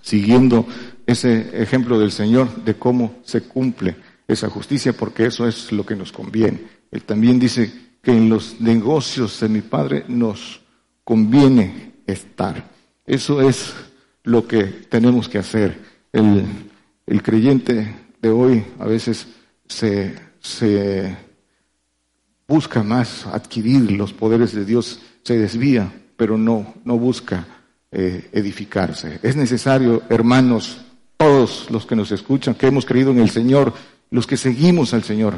siguiendo 0.02 0.66
ese 1.06 1.62
ejemplo 1.62 1.98
del 1.98 2.12
Señor 2.12 2.64
de 2.64 2.74
cómo 2.74 3.14
se 3.24 3.42
cumple 3.42 3.96
esa 4.28 4.48
justicia 4.48 4.92
porque 4.92 5.26
eso 5.26 5.46
es 5.46 5.72
lo 5.72 5.84
que 5.84 5.96
nos 5.96 6.12
conviene. 6.12 6.60
Él 6.90 7.02
también 7.02 7.38
dice 7.38 7.72
que 8.02 8.12
en 8.12 8.28
los 8.28 8.60
negocios 8.60 9.40
de 9.40 9.48
mi 9.48 9.60
Padre 9.60 10.04
nos 10.08 10.60
conviene 11.04 11.94
estar. 12.06 12.70
Eso 13.04 13.40
es 13.40 13.74
lo 14.24 14.46
que 14.46 14.64
tenemos 14.64 15.28
que 15.28 15.38
hacer. 15.38 15.78
El, 16.12 16.44
el 17.06 17.22
creyente 17.22 17.94
de 18.20 18.30
hoy 18.30 18.64
a 18.78 18.86
veces 18.86 19.26
se, 19.68 20.14
se 20.40 21.16
busca 22.46 22.82
más 22.82 23.26
adquirir 23.26 23.92
los 23.92 24.12
poderes 24.12 24.54
de 24.54 24.64
Dios, 24.64 25.00
se 25.22 25.38
desvía, 25.38 25.92
pero 26.16 26.38
no, 26.38 26.74
no 26.84 26.98
busca 26.98 27.46
eh, 27.90 28.28
edificarse. 28.32 29.18
Es 29.22 29.36
necesario, 29.36 30.02
hermanos, 30.08 30.78
todos 31.16 31.70
los 31.70 31.86
que 31.86 31.96
nos 31.96 32.12
escuchan, 32.12 32.54
que 32.54 32.66
hemos 32.66 32.84
creído 32.84 33.10
en 33.10 33.18
el 33.18 33.30
Señor, 33.30 33.72
los 34.10 34.26
que 34.26 34.36
seguimos 34.36 34.94
al 34.94 35.02
Señor, 35.02 35.34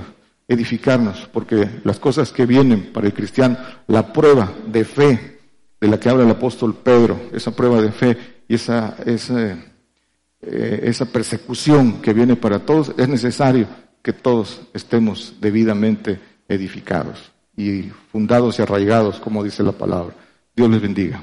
edificarnos, 0.47 1.29
porque 1.33 1.69
las 1.85 1.99
cosas 1.99 2.33
que 2.33 2.47
vienen 2.47 2.93
para 2.93 3.07
el 3.07 3.15
cristiano, 3.15 3.59
la 3.87 4.13
prueba 4.13 4.53
de 4.67 4.85
fe 4.85 5.39
de 5.81 5.89
la 5.89 6.01
que 6.01 6.09
habla 6.09 6.25
el 6.25 6.31
apóstol 6.31 6.75
Pedro, 6.75 7.21
esa 7.33 7.55
prueba 7.55 7.81
de 7.81 7.93
fe 7.93 8.17
y 8.49 8.55
esa, 8.55 8.97
esa, 9.05 9.57
eh, 10.41 11.07
persecución 11.13 12.01
que 12.01 12.13
viene 12.13 12.37
para 12.37 12.61
todos, 12.61 12.93
es 12.97 13.09
necesario 13.09 13.67
que 14.03 14.13
todos 14.13 14.63
estemos 14.73 15.35
debidamente 15.41 16.19
edificados 16.49 17.33
y 17.57 17.91
fundados 18.11 18.59
y 18.59 18.63
arraigados, 18.63 19.21
como 19.21 19.45
dice 19.45 19.63
la 19.63 19.73
palabra. 19.73 20.15
Dios 20.57 20.71
les 20.71 20.81
bendiga. 20.81 21.23